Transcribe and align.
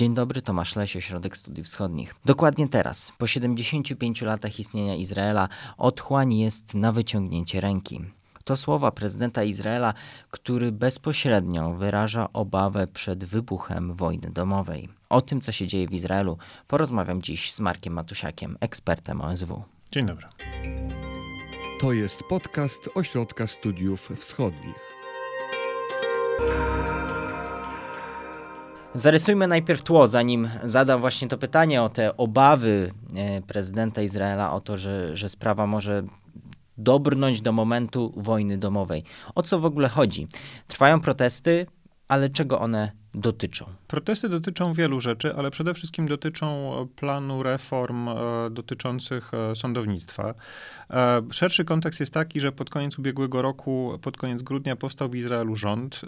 Dzień 0.00 0.14
dobry, 0.14 0.42
Tomasz 0.42 0.76
Lesie, 0.76 1.00
Środek 1.00 1.36
Studiów 1.36 1.66
Wschodnich. 1.66 2.14
Dokładnie 2.24 2.68
teraz, 2.68 3.12
po 3.18 3.26
75 3.26 4.22
latach 4.22 4.58
istnienia 4.58 4.94
Izraela, 4.94 5.48
otchłań 5.78 6.34
jest 6.34 6.74
na 6.74 6.92
wyciągnięcie 6.92 7.60
ręki. 7.60 8.00
To 8.44 8.56
słowa 8.56 8.90
prezydenta 8.90 9.42
Izraela, 9.42 9.94
który 10.30 10.72
bezpośrednio 10.72 11.74
wyraża 11.74 12.32
obawę 12.32 12.86
przed 12.86 13.24
wybuchem 13.24 13.94
wojny 13.94 14.30
domowej. 14.30 14.88
O 15.08 15.20
tym, 15.20 15.40
co 15.40 15.52
się 15.52 15.66
dzieje 15.66 15.88
w 15.88 15.92
Izraelu, 15.92 16.38
porozmawiam 16.68 17.22
dziś 17.22 17.52
z 17.52 17.60
Markiem 17.60 17.92
Matusiakiem, 17.92 18.56
ekspertem 18.60 19.20
OSW. 19.20 19.64
Dzień 19.92 20.06
dobry. 20.06 20.26
To 21.80 21.92
jest 21.92 22.22
podcast 22.22 22.90
Ośrodka 22.94 23.46
Studiów 23.46 24.10
Wschodnich. 24.16 24.90
Zarysujmy 28.94 29.46
najpierw 29.46 29.82
tło, 29.82 30.06
zanim 30.06 30.48
zadam 30.64 31.00
właśnie 31.00 31.28
to 31.28 31.38
pytanie 31.38 31.82
o 31.82 31.88
te 31.88 32.16
obawy 32.16 32.92
e, 33.16 33.42
prezydenta 33.42 34.02
Izraela 34.02 34.52
o 34.52 34.60
to, 34.60 34.78
że, 34.78 35.16
że 35.16 35.28
sprawa 35.28 35.66
może 35.66 36.02
dobrnąć 36.78 37.40
do 37.40 37.52
momentu 37.52 38.12
wojny 38.16 38.58
domowej. 38.58 39.04
O 39.34 39.42
co 39.42 39.58
w 39.60 39.64
ogóle 39.64 39.88
chodzi? 39.88 40.26
Trwają 40.68 41.00
protesty, 41.00 41.66
ale 42.08 42.30
czego 42.30 42.60
one 42.60 42.92
dotyczą? 43.14 43.64
Protesty 43.86 44.28
dotyczą 44.28 44.72
wielu 44.72 45.00
rzeczy, 45.00 45.34
ale 45.34 45.50
przede 45.50 45.74
wszystkim 45.74 46.06
dotyczą 46.06 46.70
planu 46.96 47.42
reform 47.42 48.08
e, 48.08 48.14
dotyczących 48.50 49.30
e, 49.34 49.54
sądownictwa. 49.54 50.34
E, 50.90 51.22
szerszy 51.32 51.64
kontekst 51.64 52.00
jest 52.00 52.14
taki, 52.14 52.40
że 52.40 52.52
pod 52.52 52.70
koniec 52.70 52.98
ubiegłego 52.98 53.42
roku, 53.42 53.98
pod 54.02 54.16
koniec 54.16 54.42
grudnia 54.42 54.76
powstał 54.76 55.08
w 55.08 55.14
Izraelu 55.14 55.56
rząd, 55.56 56.00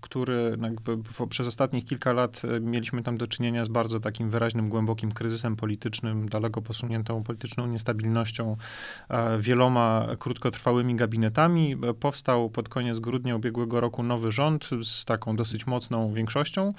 który 0.00 0.58
przez 1.28 1.48
ostatnich 1.48 1.84
kilka 1.84 2.12
lat 2.12 2.42
mieliśmy 2.60 3.02
tam 3.02 3.16
do 3.16 3.26
czynienia 3.26 3.64
z 3.64 3.68
bardzo 3.68 4.00
takim 4.00 4.30
wyraźnym, 4.30 4.68
głębokim 4.68 5.12
kryzysem 5.12 5.56
politycznym, 5.56 6.28
daleko 6.28 6.62
posuniętą 6.62 7.22
polityczną 7.22 7.66
niestabilnością, 7.66 8.56
wieloma 9.38 10.06
krótkotrwałymi 10.18 10.94
gabinetami. 10.94 11.76
Powstał 12.00 12.50
pod 12.50 12.68
koniec 12.68 12.98
grudnia 12.98 13.36
ubiegłego 13.36 13.80
roku 13.80 14.02
nowy 14.02 14.32
rząd 14.32 14.70
z 14.82 15.04
taką 15.04 15.36
dosyć 15.36 15.65
mocną 15.66 16.12
większością. 16.12 16.72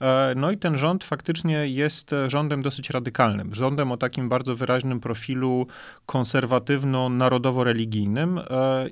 E, 0.00 0.34
no 0.36 0.50
i 0.50 0.58
ten 0.58 0.78
rząd 0.78 1.04
faktycznie 1.04 1.68
jest 1.68 2.10
rządem 2.28 2.62
dosyć 2.62 2.90
radykalnym, 2.90 3.54
rządem 3.54 3.92
o 3.92 3.96
takim 3.96 4.28
bardzo 4.28 4.56
wyraźnym 4.56 5.00
profilu 5.00 5.66
konserwatywno-narodowo-religijnym 6.06 8.38
e, 8.38 8.44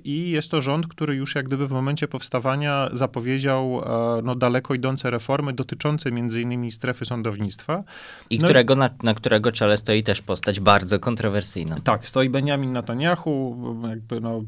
i 0.04 0.30
jest 0.30 0.50
to 0.50 0.62
rząd, 0.62 0.86
który 0.86 1.14
już 1.14 1.34
jak 1.34 1.46
gdyby 1.46 1.66
w 1.66 1.72
momencie 1.72 2.08
powstawania 2.08 2.88
zapowiedział 2.92 3.82
e, 4.18 4.22
no, 4.22 4.34
daleko 4.34 4.74
idące 4.74 5.10
reformy 5.10 5.52
dotyczące 5.52 6.12
między 6.12 6.40
innymi 6.40 6.70
strefy 6.70 7.04
sądownictwa. 7.04 7.84
I 8.30 8.38
no 8.38 8.44
którego, 8.44 8.76
na, 8.76 8.90
na, 9.02 9.14
którego 9.14 9.52
czele 9.52 9.76
stoi 9.76 10.02
też 10.02 10.22
postać 10.22 10.60
bardzo 10.60 10.98
kontrowersyjna. 10.98 11.76
Tak, 11.84 12.08
stoi 12.08 12.28
Benjamin 12.28 12.72
Netanyahu, 12.72 13.56
jakby 13.88 14.20
no, 14.20 14.42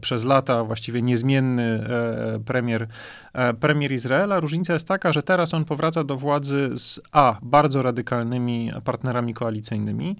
przez 0.00 0.24
lata 0.24 0.64
właściwie 0.64 1.02
niezmienny 1.02 1.88
premier, 2.46 2.88
premier 3.60 3.92
Izraela, 3.92 4.37
różnica 4.40 4.72
jest 4.72 4.88
taka, 4.88 5.12
że 5.12 5.22
teraz 5.22 5.54
on 5.54 5.64
powraca 5.64 6.04
do 6.04 6.16
władzy 6.16 6.70
z 6.74 7.00
A, 7.12 7.38
bardzo 7.42 7.82
radykalnymi 7.82 8.72
partnerami 8.84 9.34
koalicyjnymi, 9.34 10.16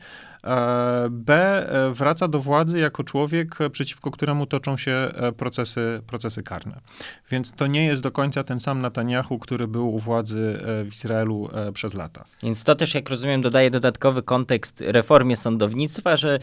B 1.11 1.35
e, 1.35 1.91
wraca 1.95 2.29
do 2.29 2.41
władzy 2.41 2.79
jako 2.79 3.05
człowiek, 3.05 3.59
przeciwko 3.73 4.11
któremu 4.11 4.47
toczą 4.47 4.77
się 4.77 4.91
e, 4.93 5.33
procesy, 5.33 6.03
procesy 6.07 6.43
karne. 6.43 6.81
Więc 7.31 7.53
to 7.53 7.67
nie 7.67 7.87
jest 7.87 8.03
do 8.03 8.11
końca 8.11 8.45
ten 8.45 8.61
sam 8.61 8.83
Netanyahu, 8.83 9.39
który 9.39 9.69
był 9.69 9.95
u 9.95 9.99
władzy 9.99 10.59
w 10.85 10.95
Izraelu 10.95 11.49
przez 11.75 11.95
lata. 11.95 12.25
Więc 12.43 12.65
to 12.65 12.75
też, 12.75 12.95
jak 12.95 13.11
rozumiem, 13.11 13.43
dodaje 13.43 13.71
dodatkowy 13.71 14.23
kontekst 14.23 14.85
reformie 14.87 15.37
sądownictwa, 15.37 16.17
że 16.17 16.39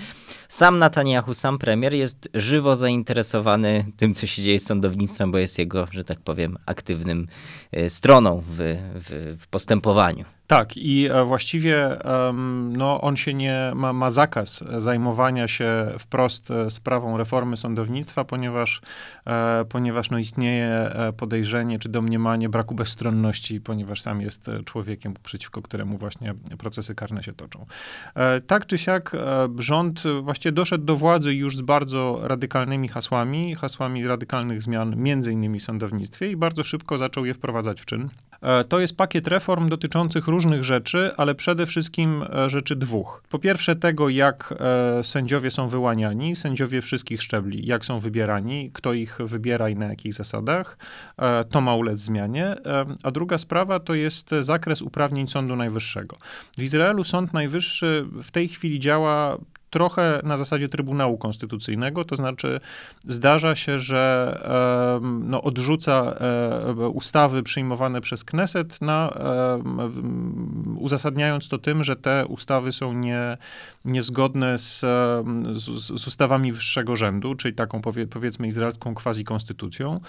sam 0.50 0.80
Netanyahu, 0.80 1.34
sam 1.34 1.58
premier 1.58 1.94
jest 1.94 2.30
żywo 2.34 2.75
zainteresowany 2.75 3.86
tym, 3.98 4.14
co 4.14 4.28
się 4.28 4.42
dzieje 4.42 4.59
z 4.59 4.66
sądownictwem, 4.66 5.31
bo 5.31 5.38
jest 5.38 5.58
jego, 5.58 5.88
że 5.92 6.03
tak 6.03 6.19
powiem, 6.19 6.58
aktywnym 6.66 7.28
stroną 7.90 8.44
w, 8.48 8.56
w, 8.96 9.38
w 9.40 9.48
postępowaniu. 9.48 10.25
Tak, 10.47 10.78
i 10.78 11.06
e, 11.06 11.25
właściwie 11.25 11.97
no, 12.69 13.01
on 13.01 13.17
się 13.17 13.33
nie 13.33 13.72
ma, 13.75 13.94
ma 13.94 14.09
zakaz 14.09 14.63
zajmowania 14.78 15.47
się 15.47 15.91
wprost 16.00 16.51
e, 16.51 16.72
sprawą 16.72 17.17
reformy 17.17 17.57
sądownictwa, 17.57 18.23
ponieważ, 18.23 18.81
e, 19.28 19.66
ponieważ 19.69 20.09
no, 20.09 20.17
istnieje 20.17 20.91
podejrzenie 21.17 21.79
czy 21.79 21.89
domniemanie 21.89 22.50
braku 22.50 22.75
bezstronności, 22.75 23.61
ponieważ 23.61 24.01
sam 24.01 24.22
jest 24.22 24.51
człowiekiem, 24.66 25.13
przeciwko 25.23 25.61
któremu 25.61 25.97
właśnie 25.97 26.33
procesy 26.57 26.95
karne 26.95 27.23
się 27.23 27.33
toczą. 27.33 27.66
Tak 28.47 28.66
czy 28.66 28.77
siak, 28.77 29.12
rząd 29.57 30.03
właściwie 30.22 30.51
doszedł 30.51 30.85
do 30.85 30.95
władzy 30.95 31.33
już 31.33 31.57
z 31.57 31.62
bardzo 31.62 32.19
radykalnymi 32.23 32.88
hasłami, 32.88 33.56
hasłami 33.56 34.07
radykalnych 34.07 34.62
zmian, 34.62 34.95
między 34.95 35.31
innymi 35.31 35.59
w 35.59 35.63
sądownictwie, 35.63 36.31
i 36.31 36.35
bardzo 36.35 36.63
szybko 36.63 36.97
zaczął 36.97 37.25
je 37.25 37.33
wprowadzać 37.33 37.81
w 37.81 37.85
czyn. 37.85 38.09
To 38.69 38.79
jest 38.79 38.97
pakiet 38.97 39.28
reform 39.28 39.69
dotyczących 39.69 40.28
różnych 40.28 40.63
rzeczy, 40.63 41.11
ale 41.17 41.35
przede 41.35 41.66
wszystkim 41.66 42.23
e, 42.23 42.50
rzeczy 42.50 42.75
dwóch. 42.75 43.23
Po 43.29 43.39
pierwsze 43.39 43.75
tego, 43.75 44.09
jak 44.09 44.53
e, 45.00 45.03
sędziowie 45.03 45.51
są 45.51 45.67
wyłaniani, 45.67 46.35
sędziowie 46.35 46.81
wszystkich 46.81 47.22
szczebli, 47.22 47.66
jak 47.66 47.85
są 47.85 48.00
wybierani, 48.00 48.72
kto 48.73 48.94
ich 48.94 49.17
wybiera 49.19 49.69
i 49.69 49.75
na 49.75 49.85
jakich 49.85 50.13
zasadach. 50.13 50.78
E, 51.17 51.44
to 51.44 51.61
ma 51.61 51.75
ulec 51.75 52.00
zmianie. 52.00 52.56
A 53.03 53.11
druga 53.11 53.38
sprawa 53.38 53.79
to 53.79 53.94
jest 53.94 54.29
zakres 54.41 54.81
uprawnień 54.81 55.27
Sądu 55.27 55.56
Najwyższego. 55.56 56.17
W 56.57 56.63
Izraelu 56.63 57.03
Sąd 57.03 57.33
Najwyższy 57.33 58.06
w 58.23 58.31
tej 58.31 58.47
chwili 58.47 58.79
działa 58.79 59.38
trochę 59.75 60.22
na 60.24 60.38
zasadzie 60.38 60.69
Trybunału 60.69 61.18
Konstytucyjnego, 61.18 62.06
to 62.06 62.16
znaczy 62.16 62.59
zdarza 63.08 63.56
się, 63.56 63.80
że 63.80 64.40
no, 65.02 65.41
odrzuca 65.41 66.16
e, 66.80 66.88
ustawy 66.88 67.44
przyjmowane 67.44 68.02
przez 68.02 68.24
Kneset, 68.24 68.81
na, 68.81 69.13
uzasadniając 70.78 71.50
to 71.50 71.58
tym, 71.58 71.84
że 71.84 71.96
te 71.96 72.25
ustawy 72.25 72.72
są 72.72 72.94
nie, 72.94 73.38
niezgodne 73.86 74.58
z, 74.58 74.80
z, 75.53 76.00
z 76.00 76.07
ustawami 76.07 76.52
wyższego 76.52 76.96
rzędu, 76.96 77.36
czyli 77.36 77.53
taką 77.53 77.81
powie, 77.81 78.07
powiedzmy 78.07 78.47
izraelską 78.47 78.94
quasi-konstytucją. 78.94 80.00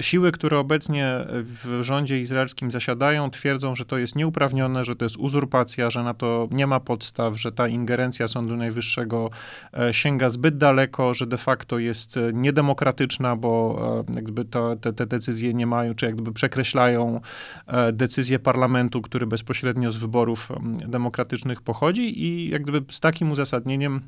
Siły, 0.00 0.32
które 0.32 0.58
obecnie 0.58 1.26
w 1.28 1.78
rządzie 1.80 2.20
izraelskim 2.20 2.70
zasiadają, 2.70 3.30
twierdzą, 3.30 3.74
że 3.74 3.84
to 3.84 3.98
jest 3.98 4.16
nieuprawnione, 4.16 4.84
że 4.84 4.96
to 4.96 5.04
jest 5.04 5.16
uzurpacja, 5.16 5.90
że 5.90 6.02
na 6.02 6.14
to 6.14 6.48
nie 6.50 6.66
ma 6.66 6.80
podstaw, 6.80 7.40
że 7.40 7.52
ta 7.52 7.68
ingerencja 7.68 8.28
Sądu 8.28 8.56
Najwyższego 8.56 9.01
E, 9.78 9.94
sięga 9.94 10.30
zbyt 10.30 10.56
daleko, 10.56 11.14
że 11.14 11.26
de 11.26 11.36
facto 11.36 11.78
jest 11.78 12.16
e, 12.16 12.32
niedemokratyczna, 12.32 13.36
bo 13.36 14.04
e, 14.08 14.14
jakby 14.14 14.44
to, 14.44 14.76
te, 14.76 14.92
te 14.92 15.06
decyzje 15.06 15.54
nie 15.54 15.66
mają, 15.66 15.94
czy 15.94 16.06
jakby 16.06 16.32
przekreślają 16.32 17.20
decyzje 17.92 18.38
parlamentu, 18.38 19.02
który 19.02 19.26
bezpośrednio 19.26 19.92
z 19.92 19.96
wyborów 19.96 20.48
demokratycznych 20.88 21.62
pochodzi 21.62 22.24
i 22.24 22.50
jak 22.50 22.62
gdyby 22.62 22.92
z 22.92 23.00
takim 23.00 23.30
uzasadnieniem 23.30 24.00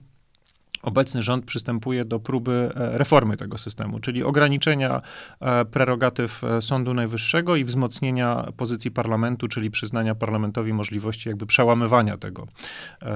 obecny 0.84 1.22
rząd 1.22 1.44
przystępuje 1.44 2.04
do 2.04 2.20
próby 2.20 2.70
e, 2.74 2.98
reformy 2.98 3.36
tego 3.36 3.58
systemu, 3.58 4.00
czyli 4.00 4.22
ograniczenia 4.22 5.02
e, 5.40 5.64
prerogatyw 5.64 6.44
e, 6.44 6.62
Sądu 6.62 6.94
Najwyższego 6.94 7.56
i 7.56 7.64
wzmocnienia 7.64 8.52
pozycji 8.56 8.90
parlamentu, 8.90 9.48
czyli 9.48 9.70
przyznania 9.70 10.14
parlamentowi 10.14 10.72
możliwości 10.72 11.28
jakby 11.28 11.46
przełamywania 11.46 12.16
tego, 12.16 12.46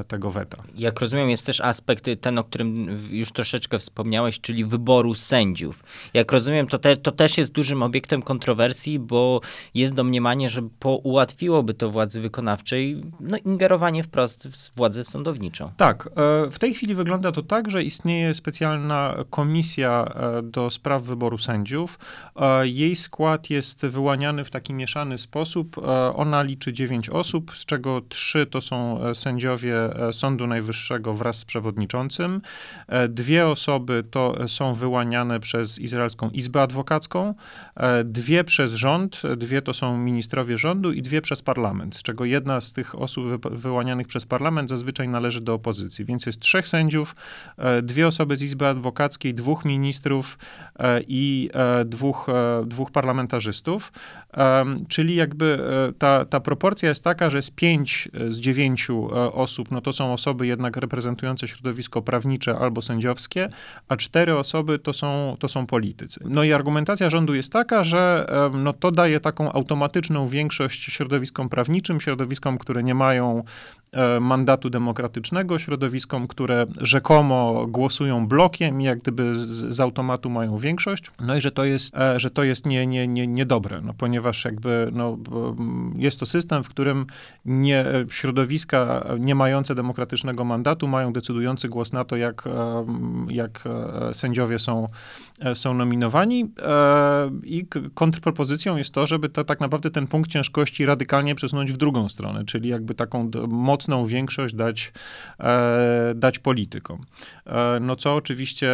tego 0.08 0.30
weta. 0.30 0.56
Jak 0.76 1.00
rozumiem, 1.00 1.30
jest 1.30 1.46
też 1.46 1.60
aspekt 1.60 2.04
ten, 2.20 2.38
o 2.38 2.44
którym 2.44 2.98
już 3.10 3.32
troszeczkę 3.32 3.78
wspomniałeś, 3.78 4.40
czyli 4.40 4.64
wyboru 4.64 5.14
sędziów. 5.14 5.84
Jak 6.14 6.32
rozumiem, 6.32 6.66
to, 6.66 6.78
te, 6.78 6.96
to 6.96 7.12
też 7.12 7.38
jest 7.38 7.52
dużym 7.52 7.82
obiektem 7.82 8.22
kontrowersji, 8.22 8.98
bo 8.98 9.40
jest 9.74 9.94
domniemanie, 9.94 10.48
że 10.48 10.62
po, 10.78 10.96
ułatwiłoby 10.96 11.74
to 11.74 11.90
władzy 11.90 12.20
wykonawczej 12.20 13.02
no, 13.20 13.36
ingerowanie 13.44 14.02
wprost 14.02 14.48
w 14.48 14.76
władzę 14.76 15.04
sądowniczą. 15.04 15.72
Tak, 15.76 16.08
w 16.50 16.58
tej 16.58 16.74
chwili 16.74 16.94
wygląda 16.94 17.32
to 17.32 17.42
tak, 17.42 17.57
że 17.66 17.84
istnieje 17.84 18.34
specjalna 18.34 19.14
komisja 19.30 20.04
e, 20.04 20.42
do 20.42 20.70
spraw 20.70 21.02
wyboru 21.02 21.38
sędziów. 21.38 21.98
E, 22.36 22.68
jej 22.68 22.96
skład 22.96 23.50
jest 23.50 23.86
wyłaniany 23.86 24.44
w 24.44 24.50
taki 24.50 24.74
mieszany 24.74 25.18
sposób. 25.18 25.78
E, 25.78 25.82
ona 26.14 26.42
liczy 26.42 26.72
dziewięć 26.72 27.10
osób, 27.10 27.56
z 27.56 27.66
czego 27.66 28.00
trzy 28.08 28.46
to 28.46 28.60
są 28.60 29.00
sędziowie 29.14 29.74
Sądu 30.12 30.46
Najwyższego 30.46 31.14
wraz 31.14 31.38
z 31.38 31.44
przewodniczącym. 31.44 32.40
Dwie 33.08 33.46
osoby 33.46 34.04
to 34.10 34.48
są 34.48 34.74
wyłaniane 34.74 35.40
przez 35.40 35.78
Izraelską 35.78 36.30
Izbę 36.30 36.62
Adwokacką, 36.62 37.34
dwie 38.04 38.44
przez 38.44 38.72
rząd, 38.72 39.22
dwie 39.36 39.62
to 39.62 39.74
są 39.74 39.98
ministrowie 39.98 40.56
rządu 40.56 40.92
i 40.92 41.02
dwie 41.02 41.22
przez 41.22 41.42
parlament, 41.42 41.96
z 41.96 42.02
czego 42.02 42.24
jedna 42.24 42.60
z 42.60 42.72
tych 42.72 42.94
osób 42.94 43.48
wyłanianych 43.56 44.06
przez 44.06 44.26
parlament 44.26 44.68
zazwyczaj 44.68 45.08
należy 45.08 45.40
do 45.40 45.54
opozycji. 45.54 46.04
Więc 46.04 46.26
jest 46.26 46.40
trzech 46.40 46.68
sędziów, 46.68 47.16
dwie 47.82 48.06
osoby 48.06 48.36
z 48.36 48.42
Izby 48.42 48.66
Adwokackiej, 48.66 49.34
dwóch 49.34 49.64
ministrów 49.64 50.38
i 51.08 51.50
dwóch, 51.84 52.26
dwóch 52.66 52.90
parlamentarzystów. 52.90 53.92
Czyli 54.88 55.14
jakby 55.14 55.58
ta, 55.98 56.24
ta 56.24 56.40
proporcja 56.40 56.88
jest 56.88 57.04
taka, 57.04 57.30
że 57.30 57.42
z 57.42 57.50
pięć 57.50 58.08
z 58.28 58.38
dziewięciu 58.38 59.08
osób, 59.32 59.70
no 59.70 59.80
to 59.80 59.92
są 59.92 60.12
osoby 60.12 60.46
jednak 60.46 60.76
reprezentujące 60.76 61.48
środowisko 61.48 62.02
prawnicze 62.02 62.58
albo 62.58 62.82
sędziowskie, 62.82 63.48
a 63.88 63.96
cztery 63.96 64.36
osoby 64.36 64.78
to 64.78 64.92
są, 64.92 65.36
to 65.38 65.48
są 65.48 65.66
politycy. 65.66 66.20
No 66.24 66.44
i 66.44 66.52
argumentacja 66.52 67.10
rządu 67.10 67.34
jest 67.34 67.52
taka, 67.52 67.84
że 67.84 68.26
no 68.52 68.72
to 68.72 68.90
daje 68.90 69.20
taką 69.20 69.52
automatyczną 69.52 70.26
większość 70.26 70.84
środowiskom 70.84 71.48
prawniczym, 71.48 72.00
środowiskom, 72.00 72.58
które 72.58 72.82
nie 72.82 72.94
mają 72.94 73.42
e, 73.92 74.20
mandatu 74.20 74.70
demokratycznego, 74.70 75.58
środowiskom, 75.58 76.26
które 76.26 76.66
rzekomo 76.80 77.37
głosują 77.68 78.26
blokiem 78.28 78.80
i 78.80 78.84
jak 78.84 78.98
gdyby 78.98 79.34
z, 79.34 79.74
z 79.74 79.80
automatu 79.80 80.30
mają 80.30 80.56
większość. 80.56 81.10
No 81.20 81.36
i 81.36 81.40
że 81.40 81.50
to 81.50 81.64
jest, 81.64 81.96
e, 81.96 82.20
że 82.20 82.30
to 82.30 82.44
jest 82.44 82.66
nie, 82.66 82.86
nie, 82.86 83.08
nie, 83.08 83.26
niedobre, 83.26 83.80
no, 83.80 83.94
ponieważ 83.94 84.44
jakby 84.44 84.90
no, 84.92 85.18
jest 85.96 86.20
to 86.20 86.26
system, 86.26 86.64
w 86.64 86.68
którym 86.68 87.06
nie, 87.44 87.84
środowiska 88.10 89.04
nie 89.18 89.34
mające 89.34 89.74
demokratycznego 89.74 90.44
mandatu 90.44 90.88
mają 90.88 91.12
decydujący 91.12 91.68
głos 91.68 91.92
na 91.92 92.04
to, 92.04 92.16
jak, 92.16 92.44
jak 93.28 93.64
e, 93.66 94.14
sędziowie 94.14 94.58
są, 94.58 94.88
są 95.54 95.74
nominowani. 95.74 96.50
I 97.44 97.66
kontrpropozycją 97.94 98.76
jest 98.76 98.94
to, 98.94 99.06
żeby 99.06 99.28
to, 99.28 99.44
tak 99.44 99.60
naprawdę 99.60 99.90
ten 99.90 100.06
punkt 100.06 100.30
ciężkości 100.30 100.86
radykalnie 100.86 101.34
przesunąć 101.34 101.72
w 101.72 101.76
drugą 101.76 102.08
stronę, 102.08 102.44
czyli 102.44 102.68
jakby 102.68 102.94
taką 102.94 103.30
mocną 103.48 104.06
większość 104.06 104.54
dać, 104.54 104.92
e, 105.40 106.12
dać 106.14 106.38
politykom. 106.38 107.04
E, 107.46 107.78
no 107.80 107.96
co 107.96 108.14
oczywiście 108.14 108.70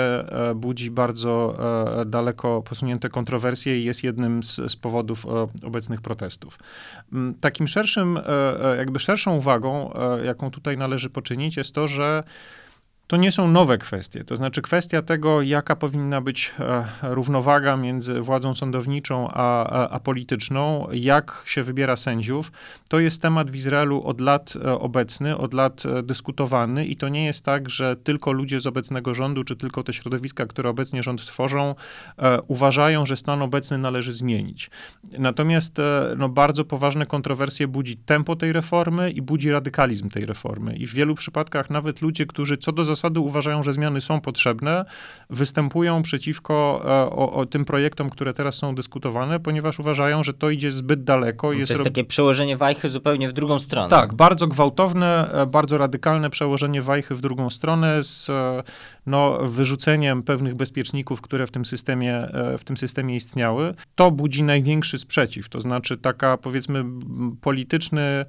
e, 0.50 0.54
budzi 0.54 0.90
bardzo 0.90 1.56
e, 2.00 2.04
daleko 2.04 2.62
posunięte 2.62 3.08
kontrowersje 3.08 3.80
i 3.80 3.84
jest 3.84 4.04
jednym 4.04 4.42
z, 4.42 4.56
z 4.56 4.76
powodów 4.76 5.26
e, 5.26 5.66
obecnych 5.66 6.00
protestów. 6.00 6.58
Mm, 7.12 7.34
takim 7.34 7.68
szerszym, 7.68 8.18
e, 8.26 8.76
jakby 8.76 8.98
szerszą 8.98 9.36
uwagą, 9.36 9.92
jaką 10.24 10.50
tutaj 10.50 10.76
należy 10.76 11.10
poczynić, 11.10 11.56
jest 11.56 11.74
to, 11.74 11.88
że 11.88 12.22
to 13.06 13.16
nie 13.16 13.32
są 13.32 13.48
nowe 13.48 13.78
kwestie. 13.78 14.24
To 14.24 14.36
znaczy 14.36 14.62
kwestia 14.62 15.02
tego, 15.02 15.42
jaka 15.42 15.76
powinna 15.76 16.20
być 16.20 16.52
e, 16.60 16.84
równowaga 17.02 17.76
między 17.76 18.20
władzą 18.20 18.54
sądowniczą 18.54 19.28
a, 19.28 19.66
a, 19.66 19.88
a, 19.88 20.00
polityczną, 20.00 20.86
jak 20.92 21.42
się 21.44 21.62
wybiera 21.62 21.96
sędziów, 21.96 22.52
to 22.88 23.00
jest 23.00 23.22
temat 23.22 23.50
w 23.50 23.54
Izraelu 23.54 24.02
od 24.04 24.20
lat 24.20 24.54
e, 24.56 24.72
obecny, 24.72 25.36
od 25.36 25.54
lat 25.54 25.82
e, 25.86 26.02
dyskutowany 26.02 26.86
i 26.86 26.96
to 26.96 27.08
nie 27.08 27.24
jest 27.24 27.44
tak, 27.44 27.70
że 27.70 27.96
tylko 27.96 28.32
ludzie 28.32 28.60
z 28.60 28.66
obecnego 28.66 29.14
rządu, 29.14 29.44
czy 29.44 29.56
tylko 29.56 29.82
te 29.82 29.92
środowiska, 29.92 30.46
które 30.46 30.70
obecnie 30.70 31.02
rząd 31.02 31.26
tworzą, 31.26 31.74
uważają, 32.48 33.06
że 33.06 33.16
stan 33.16 33.42
obecny 33.42 33.78
należy 33.78 34.12
zmienić. 34.12 34.70
Natomiast 35.18 35.76
no, 36.16 36.28
bardzo 36.28 36.64
poważne 36.64 37.06
kontrowersje 37.06 37.68
budzi 37.68 37.96
tempo 37.96 38.36
tej 38.36 38.52
reformy 38.52 39.10
i 39.10 39.22
budzi 39.22 39.50
radykalizm 39.50 40.10
tej 40.10 40.26
reformy. 40.26 40.76
I 40.76 40.86
w 40.86 40.94
wielu 40.94 41.14
przypadkach 41.14 41.70
nawet 41.70 42.02
ludzie, 42.02 42.26
którzy 42.26 42.56
co 42.56 42.72
do 42.72 42.84
zasady 42.94 43.20
uważają, 43.20 43.62
że 43.62 43.72
zmiany 43.72 44.00
są 44.00 44.20
potrzebne, 44.20 44.84
występują 45.30 46.02
przeciwko 46.02 46.82
e, 46.84 46.88
o, 47.10 47.32
o 47.32 47.46
tym 47.46 47.64
projektom, 47.64 48.10
które 48.10 48.34
teraz 48.34 48.54
są 48.54 48.74
dyskutowane, 48.74 49.40
ponieważ 49.40 49.78
uważają, 49.78 50.24
że 50.24 50.34
to 50.34 50.50
idzie 50.50 50.72
zbyt 50.72 51.04
daleko. 51.04 51.46
No 51.46 51.52
to 51.52 51.58
jest, 51.58 51.70
jest 51.70 51.84
takie 51.84 52.04
przełożenie 52.04 52.56
wajchy 52.56 52.88
zupełnie 52.88 53.28
w 53.28 53.32
drugą 53.32 53.58
stronę. 53.58 53.88
Tak, 53.88 54.14
bardzo 54.14 54.46
gwałtowne, 54.46 55.30
e, 55.32 55.46
bardzo 55.46 55.78
radykalne 55.78 56.30
przełożenie 56.30 56.82
wajchy 56.82 57.14
w 57.14 57.20
drugą 57.20 57.50
stronę 57.50 58.02
z 58.02 58.30
e, 58.30 58.62
no, 59.06 59.38
wyrzuceniem 59.42 60.22
pewnych 60.22 60.54
bezpieczników, 60.54 61.20
które 61.20 61.46
w 61.46 61.50
tym 61.50 61.64
systemie, 61.64 62.28
w 62.58 62.64
tym 62.64 62.76
systemie 62.76 63.16
istniały. 63.16 63.74
To 63.94 64.10
budzi 64.10 64.42
największy 64.42 64.98
sprzeciw, 64.98 65.48
to 65.48 65.60
znaczy 65.60 65.98
taka 65.98 66.36
powiedzmy 66.36 66.84
polityczny, 67.40 68.24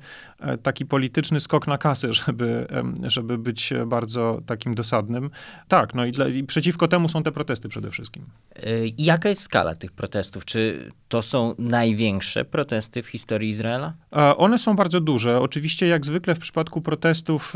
taki 0.64 0.86
polityczny 0.86 1.40
skok 1.40 1.68
na 1.68 1.78
kasę, 1.78 2.14
żeby, 2.26 2.68
żeby 3.04 3.38
być 3.38 3.74
bardzo 3.86 4.42
tak 4.46 4.56
takim 4.56 4.76
dosadnym. 4.76 5.30
Tak, 5.68 5.96
no 5.96 6.06
i, 6.06 6.12
dla, 6.12 6.28
i 6.28 6.44
przeciwko 6.44 6.88
temu 6.88 7.10
są 7.10 7.24
te 7.24 7.32
protesty 7.32 7.70
przede 7.70 7.92
wszystkim. 7.92 8.26
Y, 8.64 8.92
jaka 8.98 9.30
jest 9.30 9.42
skala 9.42 9.76
tych 9.76 9.92
protestów? 9.92 10.46
Czy 10.46 10.92
to 11.08 11.22
są 11.22 11.56
największe 11.60 12.46
protesty 12.46 13.04
w 13.04 13.08
historii 13.08 13.50
Izraela? 13.50 13.94
One 14.38 14.60
są 14.60 14.76
bardzo 14.76 15.02
duże. 15.02 15.42
Oczywiście, 15.42 15.88
jak 15.88 16.06
zwykle 16.06 16.36
w 16.36 16.40
przypadku 16.40 16.82
protestów, 16.82 17.54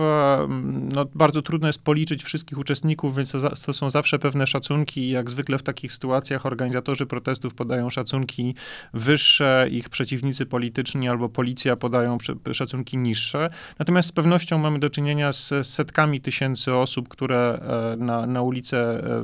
no, 0.94 1.06
bardzo 1.16 1.42
trudno 1.42 1.68
jest 1.68 1.84
policzyć 1.84 2.24
wszystkich 2.24 2.58
uczestników, 2.58 3.09
więc 3.12 3.32
to, 3.32 3.50
to 3.66 3.74
są 3.74 3.90
zawsze 3.90 4.20
pewne 4.20 4.48
szacunki. 4.48 5.10
Jak 5.10 5.30
zwykle 5.30 5.58
w 5.58 5.64
takich 5.64 5.94
sytuacjach 5.94 6.46
organizatorzy 6.46 7.06
protestów 7.06 7.54
podają 7.54 7.90
szacunki 7.90 8.56
wyższe, 8.94 9.68
ich 9.72 9.90
przeciwnicy 9.90 10.46
polityczni 10.46 11.10
albo 11.10 11.30
policja 11.30 11.76
podają 11.76 12.18
szacunki 12.54 12.98
niższe. 12.98 13.50
Natomiast 13.80 14.10
z 14.10 14.12
pewnością 14.12 14.58
mamy 14.58 14.80
do 14.80 14.90
czynienia 14.90 15.32
z 15.32 15.68
setkami 15.68 16.22
tysięcy 16.22 16.74
osób, 16.74 17.08
które 17.08 17.60
e, 17.94 17.98
na, 17.98 18.26
na 18.26 18.42
ulicę 18.42 19.04
e, 19.04 19.22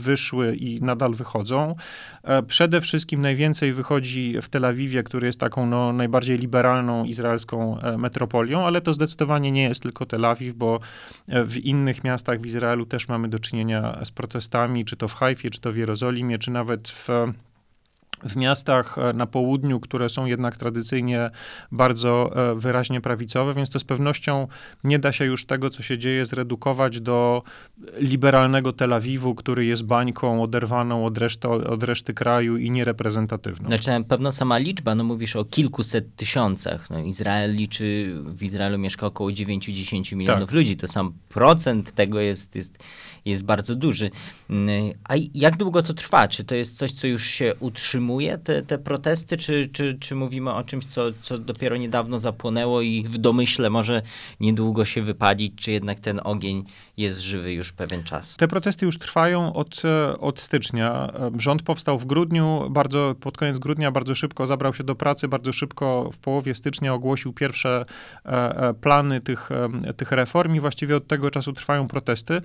wyszły 0.00 0.56
i 0.56 0.82
nadal 0.82 1.14
wychodzą. 1.14 1.74
E, 2.22 2.42
przede 2.42 2.80
wszystkim 2.80 3.20
najwięcej 3.20 3.72
wychodzi 3.72 4.36
w 4.42 4.48
Tel 4.48 4.64
Awiwie, 4.64 5.02
który 5.02 5.26
jest 5.26 5.40
taką 5.40 5.66
no, 5.66 5.92
najbardziej 5.92 6.38
liberalną 6.38 7.04
izraelską 7.04 7.78
metropolią, 7.98 8.66
ale 8.66 8.80
to 8.80 8.92
zdecydowanie 8.92 9.52
nie 9.52 9.62
jest 9.62 9.82
tylko 9.82 10.06
Tel 10.06 10.24
Awiw, 10.24 10.54
bo 10.54 10.80
w 11.28 11.56
innych 11.56 12.04
miastach 12.04 12.40
w 12.40 12.46
Izraelu 12.46 12.86
też 12.86 13.08
mamy 13.08 13.23
do 13.28 13.38
czynienia 13.38 14.00
z 14.04 14.10
protestami, 14.10 14.84
czy 14.84 14.96
to 14.96 15.08
w 15.08 15.14
Hajfie, 15.14 15.50
czy 15.50 15.60
to 15.60 15.72
w 15.72 15.76
Jerozolimie, 15.76 16.38
czy 16.38 16.50
nawet 16.50 16.88
w 16.88 17.08
w 18.22 18.36
miastach 18.36 18.98
e, 18.98 19.12
na 19.12 19.26
południu, 19.26 19.80
które 19.80 20.08
są 20.08 20.26
jednak 20.26 20.56
tradycyjnie 20.56 21.30
bardzo 21.72 22.30
e, 22.50 22.54
wyraźnie 22.54 23.00
prawicowe, 23.00 23.54
więc 23.54 23.70
to 23.70 23.78
z 23.78 23.84
pewnością 23.84 24.48
nie 24.84 24.98
da 24.98 25.12
się 25.12 25.24
już 25.24 25.44
tego, 25.44 25.70
co 25.70 25.82
się 25.82 25.98
dzieje, 25.98 26.26
zredukować 26.26 27.00
do 27.00 27.42
liberalnego 27.98 28.72
Tel 28.72 28.92
Awiwu, 28.92 29.34
który 29.34 29.64
jest 29.64 29.84
bańką 29.84 30.42
oderwaną 30.42 31.04
od 31.04 31.18
reszty, 31.18 31.48
od 31.48 31.82
reszty 31.82 32.14
kraju 32.14 32.56
i 32.56 32.70
niereprezentatywną. 32.70 33.68
Znaczy 33.68 33.90
na 33.90 34.02
pewno 34.02 34.32
sama 34.32 34.58
liczba, 34.58 34.94
no 34.94 35.04
mówisz 35.04 35.36
o 35.36 35.44
kilkuset 35.44 36.16
tysiącach. 36.16 36.90
No, 36.90 36.98
Izrael 36.98 37.54
liczy, 37.54 38.14
w 38.26 38.42
Izraelu 38.42 38.78
mieszka 38.78 39.06
około 39.06 39.30
9-10 39.30 40.16
milionów 40.16 40.48
tak. 40.48 40.54
ludzi, 40.54 40.76
to 40.76 40.88
sam 40.88 41.12
procent 41.28 41.92
tego 41.92 42.20
jest, 42.20 42.54
jest, 42.54 42.78
jest 43.24 43.44
bardzo 43.44 43.74
duży. 43.74 44.10
Mm, 44.50 44.92
a 45.08 45.14
jak 45.34 45.56
długo 45.56 45.82
to 45.82 45.94
trwa? 45.94 46.28
Czy 46.28 46.44
to 46.44 46.54
jest 46.54 46.76
coś, 46.76 46.92
co 46.92 47.06
już 47.06 47.26
się 47.26 47.54
utrzymuje? 47.60 48.13
Te, 48.44 48.62
te 48.62 48.78
protesty, 48.78 49.36
czy, 49.36 49.68
czy, 49.68 49.98
czy 50.00 50.14
mówimy 50.14 50.52
o 50.52 50.64
czymś, 50.64 50.84
co, 50.84 51.02
co 51.22 51.38
dopiero 51.38 51.76
niedawno 51.76 52.18
zapłonęło 52.18 52.82
i 52.82 53.04
w 53.08 53.18
domyśle 53.18 53.70
może 53.70 54.02
niedługo 54.40 54.84
się 54.84 55.02
wypalić, 55.02 55.52
czy 55.56 55.72
jednak 55.72 56.00
ten 56.00 56.20
ogień 56.24 56.64
jest 56.96 57.20
żywy 57.20 57.52
już 57.52 57.72
pewien 57.72 58.04
czas? 58.04 58.36
Te 58.36 58.48
protesty 58.48 58.86
już 58.86 58.98
trwają 58.98 59.52
od, 59.52 59.82
e, 59.84 60.18
od 60.18 60.40
stycznia. 60.40 61.12
Rząd 61.38 61.62
powstał 61.62 61.98
w 61.98 62.06
grudniu, 62.06 62.66
bardzo 62.70 63.14
pod 63.20 63.36
koniec 63.36 63.58
grudnia 63.58 63.90
bardzo 63.90 64.14
szybko 64.14 64.46
zabrał 64.46 64.74
się 64.74 64.84
do 64.84 64.94
pracy, 64.94 65.28
bardzo 65.28 65.52
szybko 65.52 66.10
w 66.12 66.18
połowie 66.18 66.54
stycznia 66.54 66.94
ogłosił 66.94 67.32
pierwsze 67.32 67.84
e, 68.24 68.28
e, 68.30 68.74
plany 68.74 69.20
tych, 69.20 69.48
tych 69.96 70.12
reform 70.12 70.54
i 70.54 70.60
właściwie 70.60 70.96
od 70.96 71.06
tego 71.06 71.30
czasu 71.30 71.52
trwają 71.52 71.88
protesty, 71.88 72.42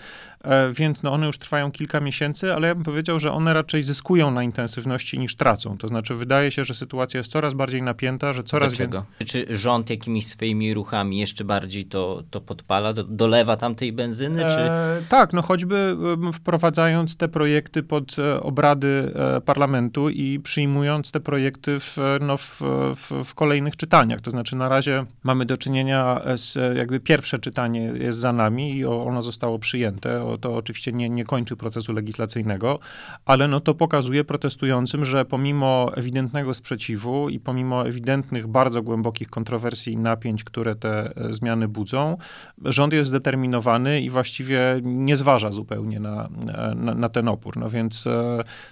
więc 0.72 1.04
no 1.04 1.14
one 1.14 1.26
już 1.26 1.38
trwają 1.38 1.72
kilka 1.72 2.00
miesięcy, 2.00 2.54
ale 2.54 2.68
ja 2.68 2.76
bym 2.76 2.84
powiedział, 2.84 3.20
że 3.20 3.32
one 3.32 3.54
raczej 3.54 3.84
zyskują 3.84 4.32
na 4.32 4.44
intensywności 4.44 5.20
niż 5.20 5.36
tracą 5.36 5.49
tracą. 5.50 5.78
To 5.78 5.88
znaczy, 5.88 6.16
wydaje 6.16 6.52
się, 6.52 6.64
że 6.64 6.74
sytuacja 6.74 7.18
jest 7.18 7.32
coraz 7.32 7.54
bardziej 7.54 7.84
napięta, 7.84 8.34
że 8.34 8.44
coraz 8.44 8.78
więcej. 8.78 9.02
Czy 9.26 9.46
rząd 9.50 9.90
jakimiś 9.90 10.28
swoimi 10.28 10.74
ruchami 10.74 11.20
jeszcze 11.20 11.44
bardziej 11.44 11.86
to, 11.86 12.24
to 12.32 12.42
podpala, 12.42 12.94
do, 12.94 13.04
dolewa 13.04 13.58
tam 13.58 13.76
tej 13.76 13.94
benzyny? 13.94 14.42
Czy... 14.42 14.60
E, 14.60 15.02
tak, 15.10 15.34
no 15.34 15.42
choćby 15.42 15.98
wprowadzając 16.34 17.18
te 17.18 17.28
projekty 17.28 17.84
pod 17.84 18.20
e, 18.20 18.44
obrady 18.44 19.12
e, 19.16 19.42
parlamentu 19.42 20.10
i 20.10 20.40
przyjmując 20.40 21.12
te 21.12 21.20
projekty 21.20 21.80
w, 21.80 21.98
no, 22.22 22.38
w, 22.38 22.62
w, 22.96 23.24
w 23.26 23.36
kolejnych 23.36 23.78
czytaniach. 23.78 24.22
To 24.22 24.32
znaczy, 24.32 24.56
na 24.56 24.70
razie 24.70 25.06
mamy 25.24 25.46
do 25.46 25.58
czynienia 25.58 26.22
z 26.36 26.78
jakby 26.78 27.00
pierwsze 27.00 27.40
czytanie 27.40 27.82
jest 27.82 28.20
za 28.20 28.34
nami 28.34 28.78
i 28.78 28.86
ono 28.86 29.22
zostało 29.22 29.60
przyjęte. 29.60 30.38
To 30.42 30.56
oczywiście 30.56 30.92
nie, 30.92 31.10
nie 31.10 31.24
kończy 31.24 31.56
procesu 31.56 31.94
legislacyjnego, 31.94 32.80
ale 33.26 33.48
no 33.48 33.60
to 33.60 33.74
pokazuje 33.74 34.24
protestującym, 34.24 35.06
że 35.06 35.26
pomimo 35.26 35.39
pomimo 35.40 35.92
ewidentnego 35.96 36.54
sprzeciwu 36.54 37.30
i 37.30 37.40
pomimo 37.40 37.88
ewidentnych, 37.88 38.48
bardzo 38.48 38.82
głębokich 38.82 39.30
kontrowersji 39.30 39.94
i 39.94 39.98
napięć, 39.98 40.44
które 40.44 40.76
te 40.76 41.16
e, 41.16 41.34
zmiany 41.34 41.68
budzą, 41.68 42.18
rząd 42.66 42.94
jest 42.94 43.10
zdeterminowany 43.10 44.02
i 44.02 44.10
właściwie 44.10 44.80
nie 44.84 45.18
zważa 45.18 45.52
zupełnie 45.52 46.00
na, 46.00 46.30
na, 46.76 46.94
na 46.96 47.10
ten 47.10 47.28
opór. 47.28 47.58
No 47.58 47.70
więc 47.70 48.08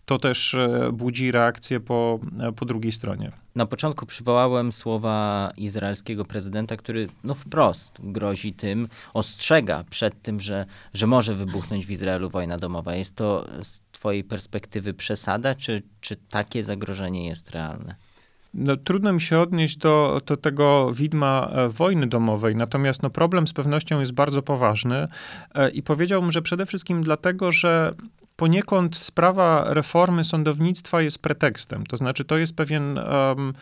to 0.05 0.17
też 0.19 0.55
budzi 0.93 1.31
reakcję 1.31 1.79
po, 1.79 2.19
po 2.55 2.65
drugiej 2.65 2.91
stronie. 2.91 3.31
Na 3.55 3.65
początku 3.65 4.05
przywołałem 4.05 4.71
słowa 4.71 5.51
izraelskiego 5.57 6.25
prezydenta, 6.25 6.77
który 6.77 7.07
no 7.24 7.33
wprost 7.33 7.93
grozi 8.00 8.53
tym, 8.53 8.88
ostrzega 9.13 9.83
przed 9.89 10.21
tym, 10.21 10.39
że, 10.39 10.65
że 10.93 11.07
może 11.07 11.36
wybuchnąć 11.36 11.86
w 11.86 11.91
Izraelu 11.91 12.29
wojna 12.29 12.57
domowa. 12.57 12.95
Jest 12.95 13.15
to 13.15 13.45
Twojej 13.98 14.24
perspektywy 14.24 14.94
przesada, 14.94 15.56
czy, 15.56 15.84
czy 16.01 16.16
takie 16.16 16.63
zagrożenie 16.63 17.27
jest 17.27 17.50
realne? 17.50 17.96
No, 18.54 18.77
trudno 18.77 19.13
mi 19.13 19.22
się 19.22 19.39
odnieść 19.39 19.77
do, 19.77 20.22
do 20.25 20.38
tego 20.38 20.92
widma 20.94 21.50
e, 21.51 21.70
wojny 21.70 22.08
domowej, 22.08 22.56
natomiast 22.56 23.04
no, 23.04 23.10
problem 23.10 23.48
z 23.48 23.54
pewnością 23.54 24.00
jest 24.00 24.12
bardzo 24.12 24.42
poważny 24.42 25.08
e, 25.56 25.70
i 25.70 25.84
powiedziałbym, 25.84 26.32
że 26.32 26.42
przede 26.42 26.66
wszystkim 26.66 27.01
dlatego, 27.04 27.51
że 27.51 27.96
poniekąd 28.38 28.96
sprawa 28.96 29.63
reformy 29.67 30.24
sądownictwa 30.24 31.01
jest 31.01 31.20
pretekstem. 31.20 31.86
To 31.86 31.98
znaczy, 31.98 32.25
to 32.25 32.38
jest 32.38 32.56
pewien, 32.56 32.98
um, 32.98 33.53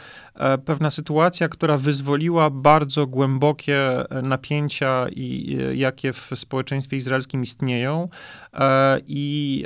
pewna 0.65 0.89
sytuacja, 0.89 1.49
która 1.49 1.77
wyzwoliła 1.77 2.49
bardzo 2.49 3.07
głębokie 3.07 4.03
napięcia, 4.23 5.05
i, 5.09 5.57
jakie 5.73 6.13
w 6.13 6.31
społeczeństwie 6.35 6.97
izraelskim 6.97 7.43
istnieją. 7.43 8.09
I, 9.07 9.65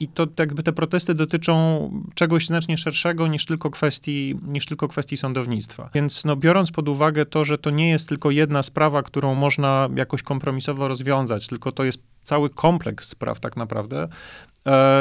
I 0.00 0.08
to 0.08 0.26
jakby 0.38 0.62
te 0.62 0.72
protesty 0.72 1.14
dotyczą 1.14 1.90
czegoś 2.14 2.46
znacznie 2.46 2.78
szerszego 2.78 3.26
niż 3.26 3.46
tylko 3.46 3.70
kwestii, 3.70 4.34
niż 4.42 4.66
tylko 4.66 4.88
kwestii 4.88 5.16
sądownictwa. 5.16 5.90
Więc 5.94 6.24
no, 6.24 6.36
biorąc 6.36 6.70
pod 6.70 6.88
uwagę 6.88 7.26
to, 7.26 7.44
że 7.44 7.58
to 7.58 7.70
nie 7.70 7.90
jest 7.90 8.08
tylko 8.08 8.30
jedna 8.30 8.62
sprawa, 8.62 9.02
którą 9.02 9.34
można 9.34 9.88
jakoś 9.94 10.22
kompromisowo 10.22 10.88
rozwiązać, 10.88 11.46
tylko 11.46 11.72
to 11.72 11.84
jest 11.84 12.02
cały 12.28 12.50
kompleks 12.50 13.08
spraw 13.08 13.40
tak 13.40 13.56
naprawdę, 13.56 14.08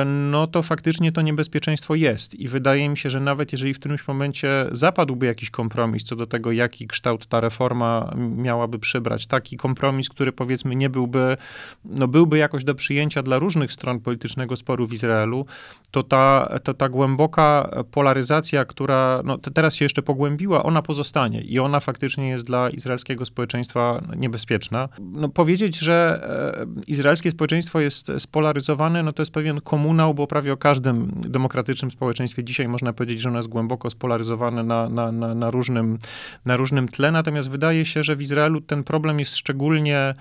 no 0.06 0.48
to 0.48 0.64
faktycznie 0.64 1.12
to 1.12 1.22
niebezpieczeństwo 1.22 1.96
jest. 1.96 2.36
I 2.36 2.48
wydaje 2.48 2.90
mi 2.90 2.98
się, 2.98 3.10
że 3.10 3.20
nawet 3.20 3.52
jeżeli 3.52 3.74
w 3.74 3.80
którymś 3.80 4.08
momencie 4.08 4.66
zapadłby 4.72 5.26
jakiś 5.26 5.50
kompromis 5.50 6.04
co 6.04 6.16
do 6.16 6.28
tego, 6.28 6.52
jaki 6.52 6.88
kształt 6.88 7.28
ta 7.28 7.40
reforma 7.40 8.14
miałaby 8.18 8.80
przybrać, 8.80 9.28
taki 9.28 9.58
kompromis, 9.58 10.10
który 10.10 10.32
powiedzmy 10.32 10.76
nie 10.76 10.90
byłby, 10.90 11.38
no 11.86 12.08
byłby 12.08 12.38
jakoś 12.38 12.64
do 12.64 12.76
przyjęcia 12.76 13.24
dla 13.24 13.40
różnych 13.40 13.72
stron 13.72 14.00
politycznego 14.00 14.56
sporu 14.56 14.88
w 14.88 14.94
Izraelu, 14.94 15.46
to 15.92 16.04
ta, 16.04 16.50
to 16.64 16.74
ta 16.74 16.90
głęboka 16.90 17.70
polaryzacja, 17.92 18.66
która 18.66 19.22
no, 19.26 19.38
teraz 19.38 19.76
się 19.76 19.86
jeszcze 19.86 20.02
pogłębiła, 20.02 20.64
ona 20.64 20.82
pozostanie 20.82 21.42
i 21.42 21.60
ona 21.60 21.80
faktycznie 21.80 22.30
jest 22.30 22.46
dla 22.46 22.70
izraelskiego 22.70 23.26
społeczeństwa 23.26 24.02
niebezpieczna. 24.16 24.90
No, 25.00 25.30
powiedzieć, 25.30 25.80
że 25.80 26.20
e, 26.68 26.82
izraelskie 26.88 27.32
społeczeństwo 27.32 27.80
jest 27.80 28.12
spolaryzowane, 28.18 29.04
no 29.04 29.12
to 29.12 29.22
jest 29.22 29.34
pewien 29.34 29.57
komunał, 29.62 30.14
bo 30.14 30.28
prawie 30.28 30.54
o 30.54 30.58
każdym 30.58 31.12
demokratycznym 31.16 31.92
społeczeństwie 31.92 32.44
dzisiaj 32.44 32.68
można 32.68 32.94
powiedzieć, 32.94 33.22
że 33.22 33.30
ono 33.30 33.40
jest 33.40 33.50
głęboko 33.50 33.90
spolaryzowane 33.90 34.64
na, 34.64 34.90
na, 34.90 35.12
na, 35.12 35.36
na, 35.36 35.52
różnym, 35.52 35.98
na 36.46 36.58
różnym 36.58 36.88
tle, 36.88 37.12
natomiast 37.12 37.50
wydaje 37.50 37.86
się, 37.86 38.04
że 38.04 38.16
w 38.16 38.22
Izraelu 38.22 38.62
ten 38.62 38.84
problem 38.84 39.20
jest 39.20 39.38
szczególnie 39.38 40.16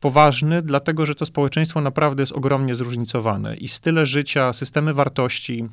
poważny, 0.00 0.62
dlatego 0.62 1.06
że 1.06 1.14
to 1.14 1.26
społeczeństwo 1.26 1.80
naprawdę 1.80 2.22
jest 2.22 2.32
ogromnie 2.32 2.74
zróżnicowane. 2.74 3.56
I 3.56 3.68
style 3.68 4.06
życia, 4.06 4.52
systemy 4.52 4.94
wartości, 4.94 5.68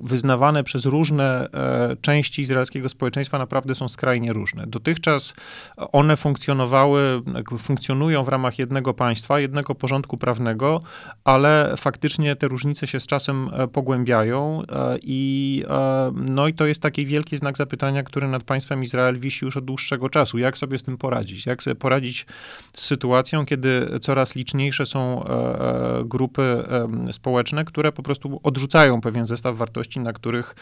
wyznawane 0.00 0.64
przez 0.64 0.86
różne 0.86 1.48
e, 1.52 1.96
części 2.00 2.42
izraelskiego 2.42 2.88
społeczeństwa 2.88 3.38
naprawdę 3.38 3.74
są 3.74 3.88
skrajnie 3.88 4.32
różne. 4.32 4.66
Dotychczas 4.66 5.34
one 5.76 6.16
funkcjonowały, 6.16 7.22
funkcjonują 7.58 8.24
w 8.24 8.28
ramach 8.28 8.58
jednego 8.58 8.94
państwa, 8.94 9.40
jednego 9.40 9.74
porządku 9.74 10.16
prawnego, 10.16 10.82
ale 11.24 11.74
faktycznie 11.76 12.36
te 12.36 12.48
różnice 12.48 12.86
się 12.86 13.00
z 13.00 13.06
czasem 13.06 13.50
e, 13.52 13.68
pogłębiają 13.68 14.62
i, 15.02 15.64
no 16.14 16.48
i 16.48 16.54
to 16.54 16.66
jest 16.66 16.82
taki 16.82 17.06
wielki 17.06 17.36
znak 17.36 17.56
zapytania, 17.56 18.02
który 18.02 18.28
nad 18.28 18.44
państwem 18.44 18.82
Izrael 18.82 19.18
wisi 19.18 19.44
już 19.44 19.56
od 19.56 19.64
dłuższego 19.64 20.08
czasu. 20.08 20.38
Jak 20.38 20.58
sobie 20.58 20.78
z 20.78 20.82
tym 20.82 20.98
poradzić? 20.98 21.46
Jak 21.46 21.62
sobie 21.62 21.74
poradzić 21.74 22.26
z 22.74 22.80
sytuacją, 22.84 23.46
kiedy 23.46 23.98
coraz 24.00 24.34
liczniejsze 24.34 24.86
są 24.86 25.24
grupy 26.04 26.64
społeczne, 27.12 27.64
które 27.64 27.92
po 27.92 28.02
prostu 28.02 28.40
odrzucają 28.42 29.00
pewien 29.00 29.26
zestaw 29.26 29.43
zestaw 29.44 29.56
wartości, 29.56 30.00
na 30.00 30.12
których 30.12 30.54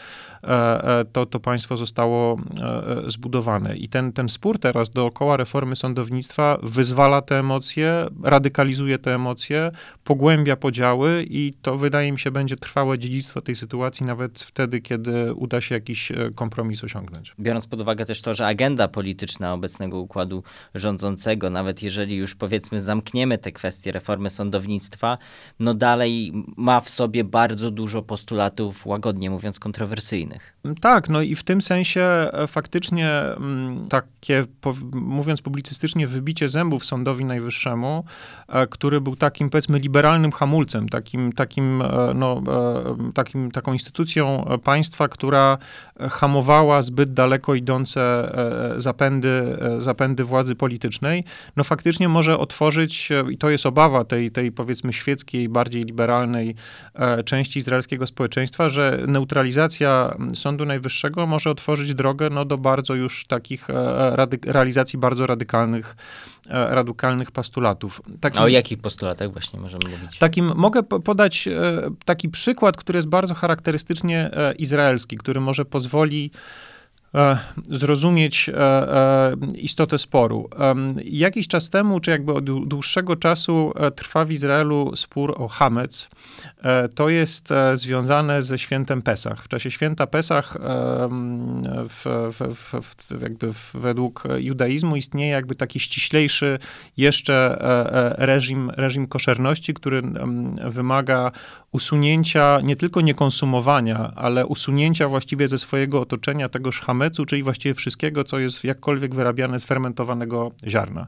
e, 0.43 0.99
e, 0.99 1.05
to, 1.05 1.25
to 1.25 1.39
państwo 1.39 1.77
zostało 1.77 2.37
e, 2.37 3.09
zbudowane. 3.09 3.75
I 3.77 3.89
ten, 3.89 4.13
ten 4.13 4.29
spór 4.29 4.59
teraz 4.59 4.89
dookoła 4.89 5.37
reformy 5.37 5.75
sądownictwa 5.75 6.57
wyzwala 6.63 7.21
te 7.21 7.39
emocje, 7.39 8.07
radykalizuje 8.23 8.99
te 8.99 9.15
emocje, 9.15 9.71
pogłębia 10.03 10.55
podziały 10.55 11.25
i 11.29 11.53
to 11.61 11.77
wydaje 11.77 12.11
mi 12.11 12.19
się 12.19 12.31
będzie 12.31 12.55
trwałe 12.55 12.99
dziedzictwo 12.99 13.41
tej 13.41 13.55
sytuacji 13.55 14.05
nawet 14.05 14.39
wtedy, 14.39 14.81
kiedy 14.81 15.33
uda 15.33 15.61
się 15.61 15.75
jakiś 15.75 16.11
kompromis 16.35 16.83
osiągnąć. 16.83 17.35
Biorąc 17.39 17.67
pod 17.67 17.81
uwagę 17.81 18.05
też 18.05 18.21
to, 18.21 18.33
że 18.33 18.47
agenda 18.47 18.87
polityczna 18.87 19.53
obecnego 19.53 19.99
układu 19.99 20.43
rządzącego, 20.75 21.49
nawet 21.49 21.83
jeżeli 21.83 22.15
już 22.15 22.35
powiedzmy 22.35 22.81
zamkniemy 22.81 23.37
te 23.37 23.51
kwestie 23.51 23.91
reformy 23.91 24.29
sądownictwa, 24.29 25.17
no 25.59 25.73
dalej 25.73 26.33
ma 26.57 26.79
w 26.81 26.89
sobie 26.89 27.23
bardzo 27.23 27.71
dużo 27.71 28.01
postulatów 28.01 28.72
łagodnie 28.85 29.29
mówiąc, 29.29 29.59
kontrowersyjnych. 29.59 30.53
Tak, 30.81 31.09
no 31.09 31.21
i 31.21 31.35
w 31.35 31.43
tym 31.43 31.61
sensie 31.61 32.01
e, 32.01 32.47
faktycznie 32.47 33.09
mm, 33.09 33.87
takie, 33.89 34.43
mówiąc 34.93 35.41
publicystycznie, 35.41 36.07
wybicie 36.07 36.49
zębów 36.49 36.85
Sądowi 36.85 37.25
Najwyższemu, 37.25 38.03
e, 38.47 38.67
który 38.67 39.01
był 39.01 39.15
takim, 39.15 39.49
powiedzmy, 39.49 39.79
liberalnym 39.79 40.31
hamulcem, 40.31 40.89
takim, 40.89 41.31
takim, 41.31 41.81
e, 41.81 42.13
no, 42.15 42.41
takim, 43.13 43.51
taką 43.51 43.73
instytucją 43.73 44.45
państwa, 44.63 45.07
która 45.07 45.57
hamowała 46.09 46.81
zbyt 46.81 47.13
daleko 47.13 47.55
idące 47.55 48.03
zapędy, 48.77 49.57
zapędy 49.79 50.23
władzy 50.23 50.55
politycznej, 50.55 51.23
no 51.55 51.63
faktycznie 51.63 52.09
może 52.09 52.37
otworzyć, 52.37 53.09
i 53.31 53.37
to 53.37 53.49
jest 53.49 53.65
obawa 53.65 54.05
tej, 54.05 54.31
tej 54.31 54.51
powiedzmy 54.51 54.93
świeckiej, 54.93 55.49
bardziej 55.49 55.83
liberalnej 55.83 56.55
części 57.25 57.59
izraelskiego 57.59 58.07
społeczeństwa, 58.07 58.52
że 58.69 58.99
neutralizacja 59.07 60.17
Sądu 60.33 60.65
Najwyższego 60.65 61.27
może 61.27 61.49
otworzyć 61.49 61.93
drogę 61.93 62.29
no, 62.29 62.45
do 62.45 62.57
bardzo 62.57 62.95
już 62.95 63.25
takich 63.25 63.69
e, 63.69 64.27
realizacji 64.45 64.99
bardzo 64.99 65.27
radykalnych, 65.27 65.95
e, 66.49 66.75
radykalnych 66.75 67.31
postulatów. 67.31 68.01
Takim, 68.21 68.41
A 68.41 68.43
o 68.43 68.47
jakich 68.47 68.79
postulatach 68.79 69.31
właśnie 69.31 69.59
możemy 69.59 69.89
mówić? 69.89 70.17
Takim, 70.17 70.51
mogę 70.55 70.83
podać 70.83 71.47
e, 71.47 71.51
taki 72.05 72.29
przykład, 72.29 72.77
który 72.77 72.97
jest 72.97 73.09
bardzo 73.09 73.33
charakterystycznie 73.33 74.31
izraelski, 74.57 75.17
który 75.17 75.41
może 75.41 75.65
pozwoli 75.65 76.31
E, 76.31 76.72
zrozumieć 77.63 78.49
e, 78.49 78.53
e, 78.57 79.35
istotę 79.55 79.97
sporu. 79.97 80.49
Jakiś 81.03 81.47
czas 81.47 81.69
temu, 81.69 81.99
czy 81.99 82.11
jakby 82.11 82.33
od 82.33 82.67
dłuższego 82.67 83.15
czasu 83.15 83.73
trwa 83.95 84.25
w 84.25 84.31
Izraelu 84.31 84.95
spór 84.95 85.33
o 85.37 85.47
Hamec. 85.47 86.09
To 86.95 87.09
jest 87.09 87.49
związane 87.73 88.41
ze 88.41 88.59
świętem 88.59 89.01
Pesach. 89.01 89.43
W 89.43 89.47
czasie 89.47 89.71
święta 89.71 90.07
Pesach 90.07 90.57
w, 91.89 92.31
w, 92.31 92.81
w, 92.81 93.21
jakby 93.21 93.51
według 93.73 94.23
judaizmu 94.37 94.95
istnieje 94.95 95.31
jakby 95.31 95.55
taki 95.55 95.79
ściślejszy 95.79 96.59
jeszcze 96.97 97.57
reżim, 98.17 98.69
reżim 98.69 99.07
koszerności, 99.07 99.73
który 99.73 100.01
wymaga 100.67 101.31
usunięcia 101.73 102.59
nie 102.63 102.75
tylko 102.75 103.01
niekonsumowania, 103.01 104.11
ale 104.15 104.45
usunięcia 104.45 105.09
właściwie 105.09 105.47
ze 105.47 105.57
swojego 105.57 106.01
otoczenia 106.01 106.49
tegoż 106.49 106.81
hamecu, 106.81 107.25
czyli 107.25 107.43
właściwie 107.43 107.73
wszystkiego, 107.73 108.23
co 108.23 108.39
jest 108.39 108.63
jakkolwiek 108.63 109.15
wyrabiane 109.15 109.59
z 109.59 109.63
fermentowanego 109.63 110.51
ziarna. 110.67 111.07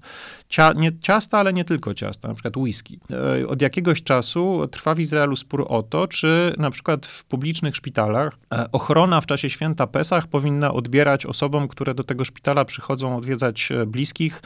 Cia, 0.50 0.74
nie, 0.74 1.00
ciasta, 1.00 1.38
ale 1.38 1.54
nie 1.54 1.66
tylko 1.66 1.94
ciasta, 1.94 2.28
na 2.28 2.34
przykład 2.34 2.58
whisky. 2.58 3.00
E, 3.42 3.48
od 3.48 3.62
jakiegoś 3.62 4.04
czasu 4.04 4.68
trwa 4.72 4.96
w 4.96 5.00
Izraelu 5.00 5.36
spór 5.36 5.66
o 5.70 5.84
to, 5.84 6.08
czy 6.08 6.54
na 6.58 6.72
przykład 6.72 7.06
w 7.06 7.24
publicznych 7.24 7.76
szpitalach 7.76 8.34
e, 8.54 8.72
ochrona 8.72 9.22
w 9.22 9.26
czasie 9.26 9.50
święta 9.50 9.88
Pesach 9.88 10.28
powinna 10.28 10.74
odbierać 10.74 11.26
osobom, 11.26 11.68
które 11.68 11.94
do 11.94 12.04
tego 12.04 12.26
szpitala 12.26 12.66
przychodzą 12.66 13.18
odwiedzać 13.18 13.72
e, 13.72 13.86
bliskich, 13.86 14.42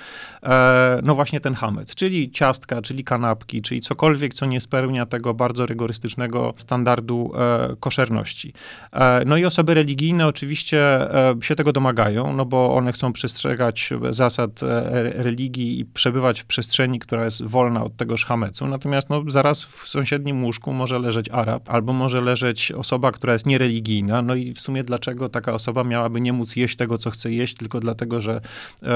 no 1.04 1.16
właśnie 1.16 1.40
ten 1.40 1.54
hamec, 1.54 1.96
czyli 1.96 2.32
ciastka, 2.32 2.82
czyli 2.82 3.04
kanapki, 3.04 3.62
czyli 3.62 3.82
cokolwiek, 3.82 4.34
co 4.34 4.46
nie 4.46 4.62
spełnia 4.62 5.06
tego 5.06 5.34
bardzo 5.34 5.66
rygorystycznego 5.66 6.09
standardu 6.58 7.32
e, 7.36 7.76
koszerności. 7.80 8.54
E, 8.94 9.26
no 9.26 9.38
i 9.38 9.46
osoby 9.46 9.74
religijne 9.74 10.28
oczywiście 10.28 10.80
e, 11.16 11.36
się 11.42 11.56
tego 11.56 11.72
domagają, 11.72 12.34
no 12.34 12.46
bo 12.46 12.76
one 12.76 12.92
chcą 12.92 13.14
przestrzegać 13.14 13.90
zasad 14.10 14.60
religii 15.14 15.80
i 15.80 15.86
przebywać 15.86 16.42
w 16.42 16.46
przestrzeni, 16.46 17.00
która 17.00 17.26
jest 17.26 17.44
wolna 17.44 17.84
od 17.84 17.98
tego 17.98 18.18
szhamecu. 18.18 18.68
Natomiast 18.68 19.10
no, 19.10 19.24
zaraz 19.28 19.64
w 19.64 19.88
sąsiednim 19.88 20.44
łóżku 20.44 20.74
może 20.74 21.00
leżeć 21.00 21.30
Arab, 21.30 21.70
albo 21.70 21.94
może 21.94 22.22
leżeć 22.22 22.72
osoba, 22.72 23.12
która 23.12 23.34
jest 23.34 23.46
niereligijna. 23.46 24.22
No 24.22 24.36
i 24.36 24.54
w 24.54 24.60
sumie 24.60 24.84
dlaczego 24.84 25.30
taka 25.30 25.54
osoba 25.54 25.84
miałaby 25.84 26.22
nie 26.22 26.34
móc 26.34 26.56
jeść 26.56 26.76
tego, 26.76 26.98
co 26.98 27.12
chce 27.12 27.32
jeść, 27.32 27.56
tylko 27.56 27.80
dlatego, 27.80 28.22
że 28.22 28.42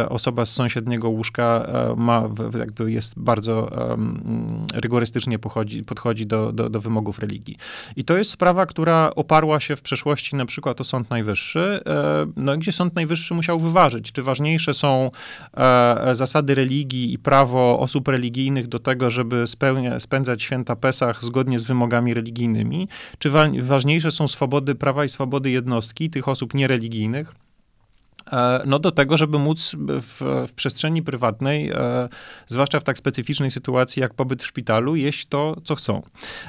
osoba 0.10 0.46
z 0.46 0.54
sąsiedniego 0.54 1.10
łóżka 1.10 1.68
ma, 1.98 2.30
jakby 2.60 2.92
jest 2.92 3.20
bardzo 3.20 3.72
um, 3.90 4.66
rygorystycznie 4.74 5.40
pochodzi, 5.40 5.84
podchodzi 5.84 6.26
do, 6.28 6.52
do, 6.52 6.70
do 6.70 6.82
wymogów 6.82 7.03
religii. 7.12 7.58
I 7.96 8.04
to 8.04 8.18
jest 8.18 8.32
sprawa, 8.32 8.66
która 8.66 9.12
oparła 9.16 9.60
się 9.60 9.76
w 9.76 9.82
przeszłości 9.82 10.36
na 10.36 10.46
przykład 10.46 10.82
o 10.82 10.84
Sąd 10.84 11.10
Najwyższy, 11.10 11.82
e, 11.86 12.26
no, 12.36 12.58
gdzie 12.58 12.72
Sąd 12.72 12.96
Najwyższy 12.96 13.34
musiał 13.34 13.60
wyważyć, 13.60 14.12
czy 14.12 14.24
ważniejsze 14.24 14.74
są 14.74 15.12
e, 15.58 16.16
zasady 16.16 16.56
religii 16.56 17.14
i 17.14 17.20
prawo 17.20 17.80
osób 17.80 18.08
religijnych 18.08 18.68
do 18.68 18.80
tego, 18.80 19.10
żeby 19.10 19.48
spełnia, 19.48 20.00
spędzać 20.00 20.44
święta 20.44 20.76
Pesach 20.76 21.24
zgodnie 21.24 21.60
z 21.60 21.64
wymogami 21.64 22.14
religijnymi, 22.14 22.88
czy 23.20 23.30
wa 23.30 23.44
ważniejsze 23.62 24.12
są 24.12 24.28
swobody 24.28 24.76
prawa 24.76 25.06
i 25.06 25.10
swobody 25.10 25.52
jednostki 25.52 26.10
tych 26.10 26.28
osób 26.28 26.54
niereligijnych, 26.54 27.36
no 28.66 28.80
do 28.80 28.92
tego, 28.92 29.18
żeby 29.18 29.40
móc 29.40 29.76
w, 29.78 30.46
w, 30.48 30.54
przestrzeni 30.54 31.04
prywatnej, 31.04 31.70
e, 31.70 32.10
zwłaszcza 32.48 32.80
w 32.80 32.84
tak 32.84 32.98
specyficznej 32.98 33.52
sytuacji 33.52 34.02
jak 34.02 34.14
pobyt 34.14 34.44
w 34.44 34.46
szpitalu, 34.46 34.96
jeść 34.96 35.26
to, 35.26 35.56
co 35.64 35.76
chcą. 35.76 36.02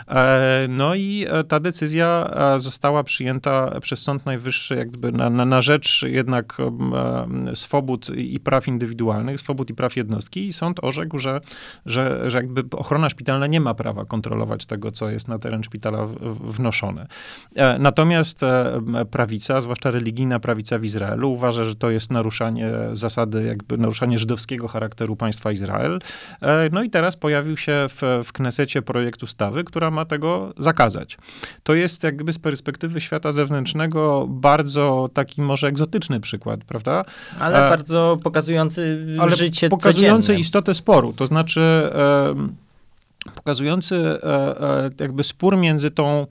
E, 0.08 0.66
no 0.68 0.94
i 0.94 1.26
e, 1.28 1.44
ta 1.44 1.60
decyzja 1.60 2.30
e, 2.30 2.60
została 2.60 3.04
przyjęta 3.04 3.80
przez 3.80 4.02
Sąd 4.02 4.26
Najwyższy 4.26 4.74
jakby 4.74 5.12
na, 5.12 5.30
na, 5.30 5.44
na 5.44 5.60
rzecz 5.60 6.02
jednak 6.06 6.56
e, 6.60 7.56
swobód 7.56 8.10
i 8.16 8.40
praw 8.40 8.68
indywidualnych, 8.68 9.40
swobód 9.40 9.70
i 9.70 9.74
praw 9.74 9.96
jednostki 9.96 10.46
i 10.46 10.52
sąd 10.52 10.84
orzekł, 10.84 11.18
że, 11.18 11.40
że, 11.86 12.30
że 12.30 12.38
jakby 12.38 12.64
ochrona 12.76 13.08
szpitalna 13.08 13.46
nie 13.46 13.60
ma 13.60 13.74
prawa 13.74 14.04
kontrolować 14.04 14.66
tego, 14.66 14.90
co 14.90 15.10
jest 15.10 15.28
na 15.28 15.38
teren 15.38 15.64
szpitala 15.64 16.06
wnoszone. 16.40 17.06
Natomiast 17.78 18.40
prawica, 19.10 19.60
zwłaszcza 19.60 19.90
religijna 19.90 20.40
prawica 20.40 20.78
w 20.78 20.84
Izraelu 20.84 21.32
uważa, 21.32 21.63
że 21.64 21.74
to 21.74 21.90
jest 21.90 22.10
naruszanie 22.10 22.70
zasady, 22.92 23.44
jakby 23.44 23.78
naruszanie 23.78 24.18
żydowskiego 24.18 24.68
charakteru 24.68 25.16
państwa 25.16 25.52
Izrael. 25.52 25.98
E, 26.40 26.68
no 26.72 26.82
i 26.82 26.90
teraz 26.90 27.16
pojawił 27.16 27.56
się 27.56 27.86
w, 27.88 28.22
w 28.24 28.32
Knesecie 28.32 28.82
projekt 28.82 29.22
ustawy, 29.22 29.64
która 29.64 29.90
ma 29.90 30.04
tego 30.04 30.52
zakazać. 30.58 31.18
To 31.62 31.74
jest 31.74 32.02
jakby 32.02 32.32
z 32.32 32.38
perspektywy 32.38 33.00
świata 33.00 33.32
zewnętrznego 33.32 34.26
bardzo 34.28 35.08
taki 35.14 35.42
może 35.42 35.66
egzotyczny 35.68 36.20
przykład, 36.20 36.64
prawda? 36.64 37.02
Ale 37.38 37.66
e, 37.66 37.70
bardzo 37.70 38.18
pokazujący 38.22 39.06
ale 39.20 39.36
życie 39.36 39.68
pokazujący 39.68 40.26
codzienne. 40.26 40.40
istotę 40.40 40.74
sporu. 40.74 41.12
To 41.12 41.26
znaczy 41.26 41.90
pokazujący 43.34 43.96
e 44.22 44.90
jakby 45.00 45.22
spór 45.22 45.56
między 45.56 45.90
tą 45.90 46.26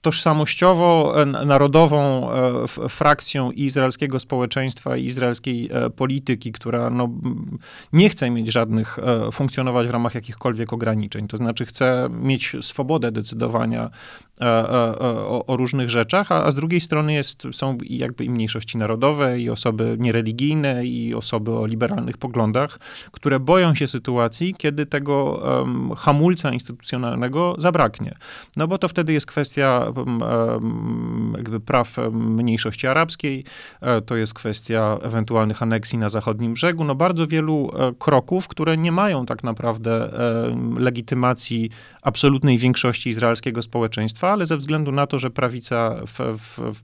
tożsamościowo 0.00 1.14
narodową 1.26 2.30
e, 2.32 2.88
frakcją 2.88 3.50
izraelskiego 3.50 4.20
społeczeństwa 4.20 4.96
i 4.96 5.04
izraelskiej 5.04 5.68
e, 5.72 5.90
polityki, 5.90 6.52
która 6.52 6.90
no, 6.90 7.08
nie 7.92 8.08
chce 8.08 8.30
mieć 8.30 8.52
żadnych, 8.52 8.98
e, 8.98 9.32
funkcjonować 9.32 9.86
w 9.86 9.90
ramach 9.90 10.14
jakichkolwiek 10.14 10.72
ograniczeń. 10.72 11.28
To 11.28 11.36
znaczy 11.36 11.66
chce 11.66 12.08
mieć 12.10 12.56
swobodę 12.60 13.12
decydowania 13.12 13.90
o, 14.40 15.46
o 15.46 15.56
różnych 15.56 15.90
rzeczach, 15.90 16.32
a, 16.32 16.44
a, 16.44 16.50
z 16.50 16.54
drugiej 16.54 16.80
strony 16.80 17.14
jest, 17.14 17.42
są 17.52 17.78
jakby 17.82 18.24
i 18.24 18.30
mniejszości 18.30 18.78
narodowe, 18.78 19.40
i 19.40 19.50
osoby 19.50 19.96
niereligijne, 19.98 20.86
i 20.86 21.14
osoby 21.14 21.52
o 21.52 21.66
liberalnych 21.66 22.18
poglądach, 22.18 22.78
które 23.12 23.40
boją 23.40 23.74
się 23.74 23.88
sytuacji, 23.88 24.54
kiedy 24.58 24.86
tego 24.86 25.24
um, 25.24 25.94
hamulca 25.96 26.52
instytucjonalnego 26.52 27.54
zabraknie. 27.58 28.14
No 28.56 28.68
bo 28.68 28.78
to 28.78 28.88
wtedy 28.88 29.12
jest 29.12 29.26
kwestia 29.26 29.92
jakby 31.36 31.60
praw 31.60 31.96
mniejszości 32.12 32.86
arabskiej, 32.86 33.44
e, 33.80 34.00
to 34.00 34.16
jest 34.16 34.34
kwestia 34.34 34.98
ewentualnych 35.02 35.62
aneksji 35.62 35.98
na 35.98 36.08
zachodnim 36.08 36.52
brzegu, 36.52 36.84
no 36.84 36.94
bardzo 36.94 37.26
wielu 37.26 37.70
e, 37.76 37.92
kroków, 37.98 38.48
które 38.48 38.76
nie 38.76 38.92
mają 38.92 39.26
tak 39.26 39.44
naprawdę 39.44 40.10
legitymacji 40.76 41.70
absolutnej 42.02 42.58
większości 42.58 43.10
izraelskiego 43.10 43.62
społeczeństwa, 43.62 44.27
ale 44.30 44.46
ze 44.46 44.56
względu 44.56 44.92
na 44.92 45.06
to, 45.06 45.18
że 45.18 45.30
prawica 45.30 45.94
w, 46.06 46.18
w, 46.38 46.74
w, 46.74 46.82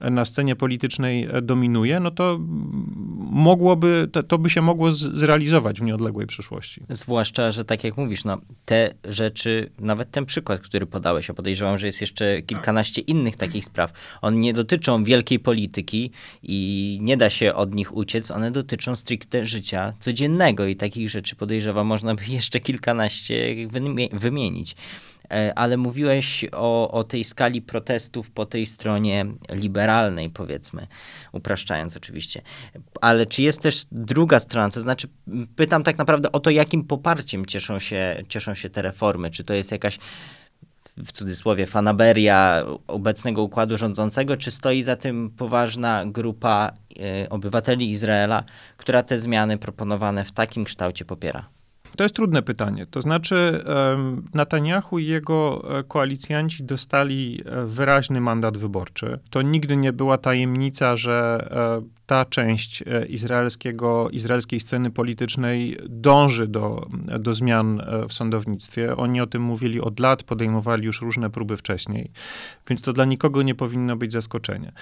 na 0.00 0.24
scenie 0.24 0.56
politycznej 0.56 1.28
dominuje, 1.42 2.00
no 2.00 2.10
to 2.10 2.38
mogłoby, 3.30 4.08
to, 4.12 4.22
to 4.22 4.38
by 4.38 4.50
się 4.50 4.62
mogło 4.62 4.90
z, 4.90 4.98
zrealizować 4.98 5.80
w 5.80 5.82
nieodległej 5.82 6.26
przyszłości. 6.26 6.82
Zwłaszcza, 6.88 7.52
że 7.52 7.64
tak 7.64 7.84
jak 7.84 7.96
mówisz, 7.96 8.24
no, 8.24 8.38
te 8.64 8.94
rzeczy, 9.04 9.70
nawet 9.78 10.10
ten 10.10 10.26
przykład, 10.26 10.60
który 10.60 10.86
podałeś, 10.86 11.28
ja 11.28 11.34
podejrzewam, 11.34 11.78
że 11.78 11.86
jest 11.86 12.00
jeszcze 12.00 12.42
kilkanaście 12.42 13.00
innych 13.00 13.36
takich 13.36 13.64
spraw. 13.64 13.92
One 14.22 14.36
nie 14.36 14.52
dotyczą 14.52 15.04
wielkiej 15.04 15.38
polityki 15.38 16.10
i 16.42 16.98
nie 17.02 17.16
da 17.16 17.30
się 17.30 17.54
od 17.54 17.74
nich 17.74 17.96
uciec, 17.96 18.30
one 18.30 18.50
dotyczą 18.50 18.96
stricte 18.96 19.46
życia 19.46 19.92
codziennego 20.00 20.66
i 20.66 20.76
takich 20.76 21.10
rzeczy 21.10 21.36
podejrzewam 21.36 21.86
można 21.86 22.14
by 22.14 22.22
jeszcze 22.38 22.60
kilkanaście 22.60 23.56
wymienić. 24.12 24.76
E, 25.32 25.58
ale 25.58 25.76
mówiłeś 25.76 26.44
o, 26.52 26.90
o 26.90 27.04
tej 27.04 27.24
skali 27.24 27.62
protestów 27.62 28.30
po 28.30 28.46
tej 28.46 28.66
stronie 28.66 29.26
liberalnej, 29.50 30.30
powiedzmy, 30.30 30.86
upraszczając 31.32 31.96
oczywiście. 31.96 32.42
Ale 33.00 33.26
czy 33.26 33.42
jest 33.42 33.60
też 33.60 33.86
druga 33.92 34.38
strona? 34.38 34.70
To 34.70 34.80
znaczy, 34.80 35.08
pytam 35.56 35.82
tak 35.82 35.98
naprawdę 35.98 36.32
o 36.32 36.40
to, 36.40 36.50
jakim 36.50 36.84
poparciem 36.84 37.46
cieszą 37.46 37.78
się, 37.78 38.22
cieszą 38.28 38.54
się 38.54 38.70
te 38.70 38.82
reformy. 38.82 39.30
Czy 39.30 39.44
to 39.44 39.54
jest 39.54 39.72
jakaś 39.72 39.98
w 40.96 41.12
cudzysłowie 41.12 41.66
fanaberia 41.66 42.62
obecnego 42.86 43.42
układu 43.42 43.76
rządzącego, 43.76 44.36
czy 44.36 44.50
stoi 44.50 44.82
za 44.82 44.96
tym 44.96 45.30
poważna 45.30 46.06
grupa 46.06 46.72
y, 47.24 47.28
obywateli 47.28 47.90
Izraela, 47.90 48.44
która 48.76 49.02
te 49.02 49.18
zmiany 49.18 49.58
proponowane 49.58 50.24
w 50.24 50.32
takim 50.32 50.64
kształcie 50.64 51.04
popiera? 51.04 51.55
To 51.96 52.04
jest 52.04 52.14
trudne 52.14 52.42
pytanie. 52.42 52.86
To 52.86 53.00
znaczy, 53.00 53.64
Netanyahu 54.34 54.98
i 54.98 55.06
jego 55.06 55.64
e, 55.78 55.84
koalicjanci 55.84 56.64
dostali 56.64 57.42
e, 57.44 57.66
wyraźny 57.66 58.20
mandat 58.20 58.56
wyborczy. 58.56 59.18
To 59.30 59.42
nigdy 59.42 59.76
nie 59.76 59.92
była 59.92 60.18
tajemnica, 60.18 60.96
że 60.96 61.48
e, 61.50 61.82
ta 62.06 62.24
część 62.24 62.84
izraelskiego, 63.08 64.10
izraelskiej 64.10 64.60
sceny 64.60 64.90
politycznej 64.90 65.76
dąży 65.88 66.46
do, 66.46 66.86
do 67.18 67.34
zmian 67.34 67.82
w 68.08 68.12
sądownictwie. 68.12 68.96
Oni 68.96 69.20
o 69.20 69.26
tym 69.26 69.42
mówili 69.42 69.80
od 69.80 70.00
lat, 70.00 70.22
podejmowali 70.22 70.84
już 70.84 71.00
różne 71.00 71.30
próby 71.30 71.56
wcześniej, 71.56 72.10
więc 72.68 72.82
to 72.82 72.92
dla 72.92 73.04
nikogo 73.04 73.42
nie 73.42 73.54
powinno 73.54 73.96
być 73.96 74.12
zaskoczenie. 74.12 74.72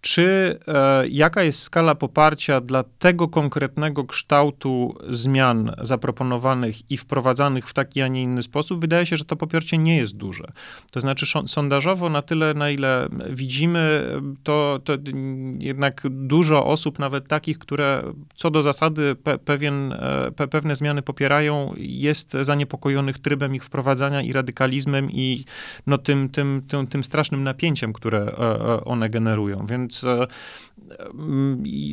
Czy 0.00 0.58
e, 0.68 1.08
jaka 1.08 1.42
jest 1.42 1.62
skala 1.62 1.94
poparcia 1.94 2.60
dla 2.60 2.84
tego 2.98 3.28
konkretnego 3.28 4.04
kształtu 4.04 4.94
zmian 5.08 5.74
zaproponowanych 5.82 6.90
i 6.90 6.96
wprowadzanych 6.96 7.68
w 7.68 7.74
taki, 7.74 8.02
a 8.02 8.08
nie 8.08 8.22
inny 8.22 8.42
sposób? 8.42 8.80
Wydaje 8.80 9.06
się, 9.06 9.16
że 9.16 9.24
to 9.24 9.36
poparcie 9.36 9.78
nie 9.78 9.96
jest 9.96 10.16
duże. 10.16 10.52
To 10.92 11.00
znaczy, 11.00 11.26
sondażowo, 11.46 12.08
na 12.08 12.22
tyle, 12.22 12.54
na 12.54 12.70
ile 12.70 13.08
widzimy, 13.30 14.10
to, 14.42 14.80
to 14.84 14.92
jednak 15.58 16.02
dużo 16.10 16.66
osób, 16.66 16.73
nawet 16.98 17.28
takich, 17.28 17.58
które 17.58 18.02
co 18.34 18.50
do 18.50 18.62
zasady 18.62 19.14
pe, 19.14 19.38
pewien, 19.38 19.92
e, 19.92 20.32
pe, 20.36 20.48
pewne 20.48 20.76
zmiany 20.76 21.02
popierają, 21.02 21.74
jest 21.76 22.32
zaniepokojonych 22.42 23.18
trybem 23.18 23.54
ich 23.54 23.64
wprowadzania 23.64 24.22
i 24.22 24.32
radykalizmem 24.32 25.10
i 25.10 25.44
no, 25.86 25.98
tym, 25.98 26.28
tym, 26.28 26.62
tym, 26.68 26.86
tym 26.86 27.04
strasznym 27.04 27.44
napięciem, 27.44 27.92
które 27.92 28.18
e, 28.18 28.84
one 28.84 29.10
generują. 29.10 29.66
Więc 29.66 30.04
e, 30.04 30.26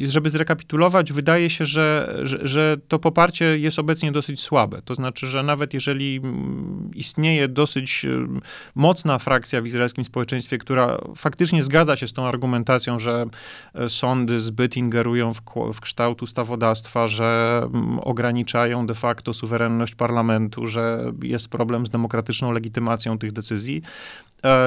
żeby 0.08 0.30
zrekapitulować, 0.30 1.14
wydaje 1.14 1.50
się, 1.50 1.66
że, 1.66 2.20
że, 2.24 2.48
że, 2.48 2.78
to 2.88 3.00
poparcie 3.00 3.58
jest 3.58 3.80
obecnie 3.80 4.12
dosyć 4.12 4.42
słabe. 4.42 4.82
To 4.86 4.96
znaczy, 4.96 5.28
że 5.28 5.44
nawet 5.44 5.74
jeżeli 5.74 6.22
istnieje 6.96 7.48
dosyć 7.48 8.06
e, 8.06 8.10
mocna 8.76 9.20
frakcja 9.20 9.62
w 9.62 9.66
izraelskim 9.66 10.04
społeczeństwie, 10.04 10.58
która 10.58 10.98
faktycznie 11.16 11.64
zgadza 11.64 11.96
się 11.96 12.08
z 12.08 12.14
tą 12.14 12.26
argumentacją, 12.26 13.00
że 13.00 13.26
e, 13.74 13.90
sądy 13.90 14.40
zbyt 14.40 14.71
ingerują 14.78 15.34
w, 15.34 15.42
w 15.74 15.82
kształt 15.82 16.22
ustawodawstwa, 16.22 17.08
że 17.08 17.62
ograniczają 18.02 18.86
de 18.86 18.96
facto 18.96 19.34
suwerenność 19.34 19.96
parlamentu, 19.96 20.68
że 20.68 21.12
jest 21.24 21.50
problem 21.50 21.86
z 21.86 21.90
demokratyczną 21.90 22.52
legitymacją 22.52 23.18
tych 23.18 23.32
decyzji, 23.32 23.82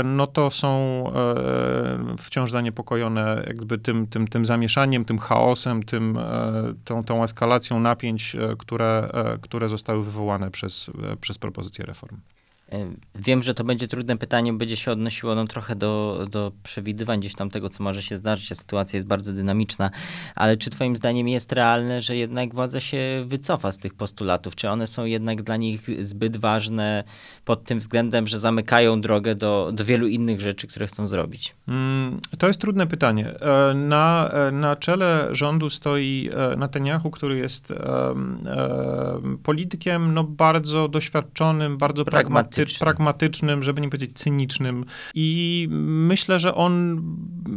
no 0.05 0.27
to 0.27 0.51
są 0.51 1.05
wciąż 2.19 2.51
zaniepokojone 2.51 3.45
jakby 3.47 3.79
tym, 3.79 4.07
tym, 4.07 4.29
tym 4.29 4.47
zamieszaniem, 4.47 5.05
tym 5.05 5.19
chaosem, 5.19 5.83
tym, 5.83 6.19
e, 6.19 6.75
tą, 6.85 7.05
tą 7.05 7.25
eskalacją 7.25 7.81
napięć, 7.81 8.35
e, 8.37 8.57
które, 8.59 9.11
e, 9.15 9.39
które 9.39 9.69
zostały 9.69 10.05
wywołane 10.05 10.51
przez, 10.51 10.91
przez 11.21 11.39
propozycję 11.39 11.85
reform. 11.85 12.17
Wiem, 13.15 13.43
że 13.43 13.55
to 13.55 13.65
będzie 13.65 13.89
trudne 13.89 14.19
pytanie, 14.19 14.53
będzie 14.53 14.77
się 14.77 14.93
odnosiło 14.93 15.35
no, 15.35 15.47
trochę 15.47 15.77
do, 15.77 16.27
do 16.31 16.53
przewidywań 16.63 17.21
gdzieś 17.21 17.35
tam 17.35 17.51
tego, 17.51 17.69
co 17.69 17.85
może 17.85 18.03
się 18.03 18.17
zdarzyć. 18.17 18.53
A 18.53 18.55
sytuacja 18.55 18.97
jest 18.97 19.07
bardzo 19.07 19.33
dynamiczna, 19.33 19.91
ale 20.35 20.57
czy 20.57 20.71
Twoim 20.71 20.97
zdaniem 20.97 21.29
jest 21.29 21.53
realne, 21.53 22.03
że 22.03 22.17
jednak 22.17 22.55
władza 22.55 22.81
się 22.81 23.25
wycofa 23.27 23.73
z 23.73 23.79
tych 23.79 23.95
postulatów? 23.95 24.55
Czy 24.55 24.71
one 24.71 24.87
są 24.87 25.05
jednak 25.05 25.43
dla 25.43 25.57
nich 25.57 26.05
zbyt 26.07 26.37
ważne 26.37 27.05
pod 27.45 27.65
tym 27.65 27.79
względem, 27.79 28.27
że 28.27 28.39
zamykają 28.39 29.01
drogę 29.01 29.35
do, 29.35 29.71
do 29.73 29.85
wielu 29.85 30.07
innych 30.07 30.41
rzeczy, 30.41 30.67
które 30.67 30.87
chcą 30.87 31.07
zrobić? 31.07 31.55
Mm, 31.69 32.21
to 32.39 32.47
jest 32.47 32.61
trudne 32.61 32.87
pytanie. 32.87 33.35
E, 33.41 33.75
na, 33.75 34.31
e, 34.31 34.51
na 34.51 34.77
czele 34.77 35.29
rządu 35.33 35.71
stoi 35.71 36.31
e, 36.53 36.57
Netanyahu, 36.57 37.11
który 37.11 37.39
jest 37.39 37.73
politykiem 39.43 40.15
no, 40.15 40.25
bardzo 40.25 40.89
doświadczonym, 40.89 41.79
bardzo 41.79 42.05
pragmatycznym. 42.05 42.64
Pragmatycznym, 42.79 43.63
żeby 43.63 43.81
nie 43.81 43.89
powiedzieć 43.89 44.19
cynicznym. 44.19 44.85
I 45.15 45.69
myślę, 45.71 46.39
że 46.39 46.55
on 46.55 47.03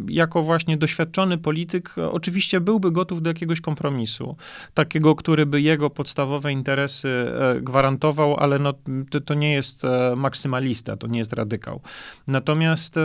jako 0.10 0.44
właśnie 0.44 0.78
doświadczony 0.78 1.38
polityk 1.38 1.96
oczywiście 2.12 2.62
byłby 2.62 2.92
gotów 2.92 3.22
do 3.22 3.30
jakiegoś 3.30 3.62
kompromisu. 3.62 4.36
Takiego, 4.74 5.16
który 5.16 5.46
by 5.46 5.62
jego 5.62 5.90
podstawowe 5.90 6.52
interesy 6.52 7.26
gwarantował, 7.62 8.38
ale 8.38 8.60
no, 8.60 8.74
to, 9.10 9.22
to 9.22 9.34
nie 9.34 9.54
jest 9.54 9.84
maksymalista, 10.16 10.98
to 10.98 11.08
nie 11.08 11.20
jest 11.20 11.34
radykał. 11.34 11.82
Natomiast 12.28 12.96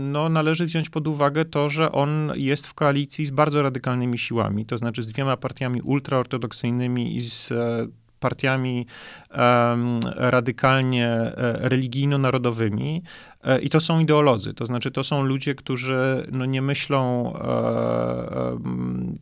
no, 0.00 0.28
należy 0.28 0.66
wziąć 0.66 0.88
pod 0.88 1.08
uwagę 1.08 1.44
to, 1.44 1.68
że 1.68 1.92
on 1.92 2.32
jest 2.34 2.66
w 2.66 2.74
koalicji 2.74 3.26
z 3.26 3.30
bardzo 3.30 3.62
radykalnymi 3.62 4.18
siłami, 4.18 4.66
to 4.66 4.78
znaczy 4.78 5.02
z 5.02 5.06
dwiema 5.06 5.36
partiami 5.36 5.82
ultraortodoksyjnymi 5.82 7.16
i 7.16 7.20
z 7.20 7.52
e, 7.52 7.86
partiami 8.20 8.86
radykalnie 10.16 11.06
e, 11.06 11.32
religijno-narodowymi, 11.68 13.02
I 13.62 13.70
to 13.70 13.80
są 13.80 14.00
ideolodzy, 14.00 14.54
to 14.54 14.66
znaczy 14.66 14.90
to 14.90 15.04
są 15.04 15.22
ludzie, 15.22 15.54
którzy 15.54 16.26
no, 16.32 16.44
nie 16.44 16.62
myślą, 16.62 17.32
e, 17.34 17.38
e, 17.38 18.58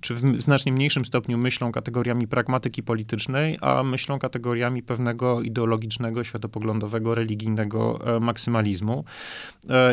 czy 0.01 0.15
w 0.15 0.43
znacznie 0.43 0.73
mniejszym 0.73 1.05
stopniu 1.05 1.39
myślą 1.39 1.73
kategoriami 1.73 2.29
pragmatyki 2.29 2.83
politycznej, 2.83 3.59
a 3.61 3.83
myślą 3.83 4.19
kategoriami 4.19 4.83
pewnego 4.83 5.43
ideologicznego, 5.43 6.25
światopoglądowego, 6.25 7.15
religijnego 7.15 8.01
maksymalizmu. 8.21 9.05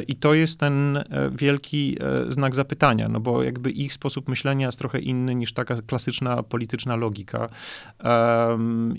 I 0.08 0.16
to 0.16 0.34
jest 0.34 0.60
ten 0.60 1.04
wielki 1.32 1.98
znak 2.30 2.56
zapytania, 2.56 3.10
no 3.10 3.20
bo 3.20 3.44
jakby 3.44 3.72
ich 3.72 3.94
sposób 3.94 4.30
myślenia 4.30 4.66
jest 4.66 4.80
trochę 4.80 5.00
inny 5.00 5.36
niż 5.36 5.54
taka 5.54 5.82
klasyczna 5.82 6.44
polityczna 6.44 6.96
logika. 6.96 7.50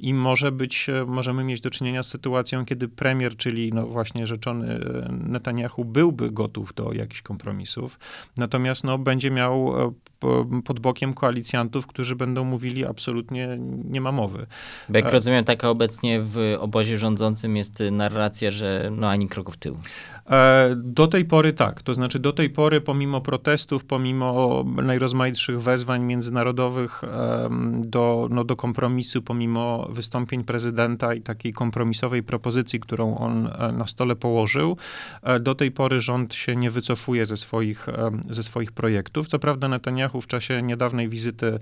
I 0.01 0.14
może 0.14 0.53
być, 0.53 0.90
możemy 1.07 1.45
mieć 1.45 1.61
do 1.61 1.71
czynienia 1.71 2.03
z 2.03 2.09
sytuacją, 2.09 2.64
kiedy 2.64 2.88
premier, 2.88 3.37
czyli 3.37 3.73
no 3.73 3.87
właśnie 3.87 4.27
rzeczony 4.27 4.81
Netanyahu 5.22 5.85
byłby 5.85 6.30
gotów 6.30 6.74
do 6.74 6.92
jakichś 6.92 7.22
kompromisów, 7.22 7.98
natomiast 8.37 8.85
no, 8.85 8.98
będzie 8.98 9.30
miał 9.30 9.82
e, 9.82 9.92
pod 10.64 10.80
bokiem 10.80 11.14
koalicjantów, 11.14 11.87
którzy 11.87 12.16
będą 12.16 12.44
mówili 12.44 12.87
absolutnie 12.87 13.58
nie 13.85 14.00
ma 14.00 14.12
mowy. 14.12 14.46
Bo 14.88 14.98
jak 14.98 15.12
rozumiem, 15.12 15.44
taka 15.44 15.70
obecnie 15.70 16.20
w 16.22 16.56
obozie 16.58 16.98
rządzącym 16.98 17.56
jest 17.56 17.78
narracja, 17.92 18.50
że 18.50 18.90
no 18.96 19.08
ani 19.11 19.28
kroku 19.28 19.52
w 19.52 19.56
tył. 19.56 19.76
E, 20.30 20.74
do 20.76 21.06
tej 21.06 21.24
pory 21.24 21.52
tak. 21.52 21.82
To 21.82 21.94
znaczy, 21.94 22.18
do 22.18 22.32
tej 22.32 22.50
pory, 22.50 22.80
pomimo 22.80 23.20
protestów, 23.20 23.85
pomimo 23.85 24.64
najrozmaitszych 24.82 25.62
wezwań 25.62 26.04
międzynarodowych 26.04 27.02
do, 27.78 28.28
no, 28.30 28.44
do 28.44 28.56
kompromisu, 28.56 29.22
pomimo 29.22 29.87
wystąpień 29.90 30.44
prezydenta 30.44 31.14
i 31.14 31.22
takiej 31.22 31.52
kompromisowej 31.52 32.22
propozycji, 32.22 32.80
którą 32.80 33.16
on 33.16 33.46
e, 33.46 33.72
na 33.72 33.87
stole 33.87 34.16
położył, 34.16 34.76
e, 35.22 35.40
do 35.40 35.54
tej 35.54 35.70
pory 35.70 36.00
rząd 36.00 36.35
się 36.35 36.56
nie 36.56 36.70
wycofuje 36.70 37.26
ze 37.26 37.37
swoich, 37.37 37.87
ze 38.30 38.42
swoich 38.42 38.72
projektów. 38.72 39.28
Co 39.28 39.38
prawda, 39.38 39.68
Netanyahu 39.68 40.20
w 40.20 40.26
czasie 40.26 40.62
niedawnej 40.62 41.08
wizyty 41.08 41.58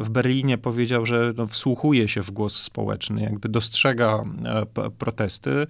w 0.00 0.10
Berlinie 0.10 0.58
powiedział, 0.58 1.06
że 1.06 1.32
no, 1.36 1.46
wsłuchuje 1.46 2.08
się 2.08 2.22
w 2.22 2.30
głos 2.30 2.62
społeczny, 2.62 3.22
jakby 3.22 3.48
dostrzega 3.48 4.24
protesty, 4.98 5.66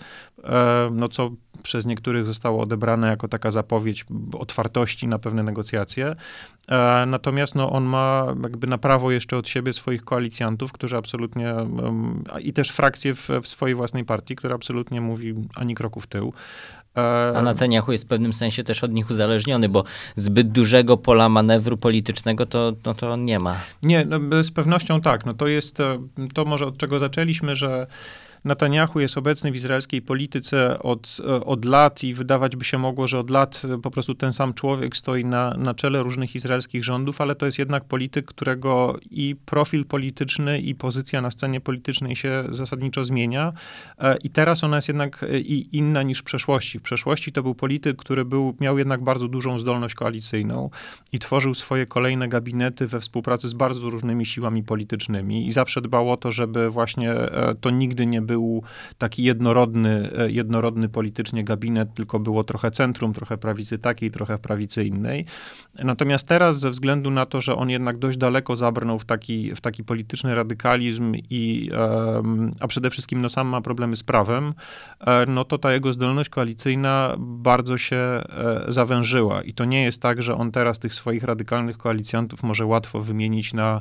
no 0.91 1.09
co 1.09 1.31
przez 1.63 1.87
niektórych 1.87 2.27
zostało 2.27 2.63
odebrane 2.63 3.09
jako 3.09 3.29
taka 3.29 3.51
zapowiedź 3.51 4.07
otwartości 4.39 5.09
na 5.09 5.19
pewne 5.19 5.43
negocjacje. 5.43 6.17
E, 6.69 7.05
natomiast 7.07 7.55
no, 7.55 7.71
on 7.71 7.85
ma 7.85 8.27
jakby 8.43 8.67
na 8.67 8.79
prawo 8.79 9.11
jeszcze 9.11 9.37
od 9.37 9.49
siebie 9.49 9.73
swoich 9.73 10.05
koalicjantów, 10.05 10.73
którzy 10.73 10.97
absolutnie 10.97 11.55
i 12.41 12.53
też 12.53 12.71
frakcję 12.71 13.15
w, 13.15 13.29
w 13.43 13.49
swojej 13.49 13.75
własnej 13.75 14.05
partii, 14.05 14.37
która 14.37 14.55
absolutnie 14.55 15.01
mówi 15.01 15.35
ani 15.55 15.75
kroku 15.75 16.01
w 16.01 16.07
tył. 16.07 16.33
E, 16.97 17.33
A 17.37 17.43
Netanyahu 17.43 17.93
jest 17.93 18.05
w 18.05 18.09
pewnym 18.09 18.33
sensie 18.33 18.65
też 18.65 18.85
od 18.85 18.93
nich 18.93 19.11
uzależniony, 19.11 19.69
bo 19.69 19.85
zbyt 20.17 20.49
dużego 20.49 20.97
pola 20.97 21.29
manewru 21.29 21.77
politycznego 21.77 22.47
to, 22.47 22.73
no 22.87 22.95
to 22.95 23.13
on 23.13 23.25
nie 23.25 23.39
ma. 23.39 23.57
Nie, 23.83 24.05
no, 24.05 24.45
z 24.45 24.51
pewnością 24.51 25.01
tak. 25.01 25.27
No, 25.27 25.35
to 25.35 25.47
jest 25.47 25.81
e, 25.81 25.99
to 26.35 26.45
może 26.45 26.67
od 26.67 26.77
czego 26.79 26.99
zaczęliśmy, 26.99 27.57
że 27.57 27.87
Netanyahu 28.45 29.01
jest 29.01 29.19
obecny 29.19 29.53
w 29.53 29.57
izraelskiej 29.57 30.03
polityce 30.03 30.79
od, 30.79 31.17
od 31.45 31.65
lat 31.65 32.05
i 32.05 32.15
wydawać 32.15 32.57
by 32.57 32.65
się 32.65 32.79
mogło, 32.79 33.07
że 33.07 33.19
od 33.19 33.31
lat 33.31 33.63
po 33.83 33.91
prostu 33.91 34.15
ten 34.15 34.33
sam 34.33 34.55
człowiek 34.55 34.97
stoi 34.97 35.25
na, 35.25 35.55
na 35.55 35.75
czele 35.75 36.03
różnych 36.03 36.35
izraelskich 36.35 36.85
rządów, 36.85 37.21
ale 37.21 37.35
to 37.35 37.47
jest 37.47 37.59
jednak 37.59 37.85
polityk, 37.85 38.27
którego 38.27 38.99
i 39.11 39.37
profil 39.45 39.85
polityczny, 39.85 40.61
i 40.61 40.75
pozycja 40.75 41.21
na 41.23 41.31
scenie 41.31 41.61
politycznej 41.61 42.17
się 42.17 42.45
zasadniczo 42.51 43.05
zmienia. 43.05 43.53
E, 43.99 44.17
I 44.17 44.31
teraz 44.31 44.65
ona 44.65 44.77
jest 44.77 44.89
jednak 44.89 45.23
e, 45.23 45.41
i 45.41 45.77
inna 45.77 46.03
niż 46.03 46.19
w 46.19 46.23
przeszłości. 46.23 46.79
W 46.79 46.83
przeszłości 46.83 47.33
to 47.33 47.43
był 47.43 47.55
polityk, 47.55 47.97
który 47.97 48.25
był, 48.25 48.55
miał 48.61 48.79
jednak 48.79 49.05
bardzo 49.05 49.29
dużą 49.29 49.59
zdolność 49.59 49.95
koalicyjną 49.95 50.71
i 51.13 51.19
tworzył 51.19 51.55
swoje 51.55 51.87
kolejne 51.87 52.29
gabinety 52.29 52.87
we 52.87 53.01
współpracy 53.01 53.49
z 53.49 53.55
bardzo 53.55 53.91
różnymi 53.91 54.27
siłami 54.27 54.63
politycznymi 54.63 55.47
i 55.47 55.53
zawsze 55.53 55.81
dbał 55.81 56.13
o 56.13 56.17
to, 56.17 56.33
żeby 56.33 56.71
właśnie 56.71 57.13
e, 57.13 57.55
to 57.61 57.71
nigdy 57.71 58.07
nie 58.07 58.23
był 58.29 58.63
taki 58.99 59.23
jednorodny, 59.23 60.11
e, 60.19 60.31
jednorodny 60.31 60.89
politycznie 60.89 61.45
gabinet, 61.45 61.95
tylko 61.95 62.19
było 62.19 62.45
trochę 62.45 62.71
centrum, 62.71 63.13
trochę 63.13 63.39
prawicy 63.39 63.79
takiej, 63.79 64.11
trochę 64.11 64.39
prawicy 64.39 64.85
innej. 64.85 65.25
Natomiast 65.75 66.29
teraz 66.29 66.61
ze 66.61 66.71
względu 66.71 67.11
na 67.11 67.27
to, 67.27 67.41
że 67.41 67.57
on 67.57 67.71
jednak 67.71 67.99
dość 67.99 68.19
daleko 68.19 68.57
zabrnął 68.57 68.99
w 68.99 69.05
taki, 69.05 69.55
w 69.55 69.61
taki 69.61 69.85
polityczny 69.85 70.35
radykalizm 70.35 71.15
i, 71.31 71.71
a 72.61 72.67
przede 72.69 72.91
wszystkim 72.91 73.21
no, 73.21 73.29
sam 73.29 73.49
ma 73.49 73.61
problemy 73.61 73.97
z 73.97 74.03
prawem, 74.03 74.55
e, 75.01 75.27
no 75.27 75.45
to 75.45 75.59
ta 75.59 75.73
jego 75.73 75.93
zdolność 75.93 76.31
koalicyjna 76.31 77.15
bardzo 77.19 77.79
się 77.79 77.97
e, 77.97 78.23
zawężyła. 78.69 79.43
I 79.43 79.55
to 79.55 79.65
nie 79.65 79.83
jest 79.83 80.03
tak, 80.03 80.23
że 80.23 80.35
on 80.35 80.53
teraz 80.53 80.79
tych 80.79 80.95
swoich 80.95 81.23
radykalnych 81.23 81.79
koalicjantów 81.79 82.43
może 82.43 82.67
łatwo 82.67 83.01
wymienić 83.01 83.55
na, 83.55 83.81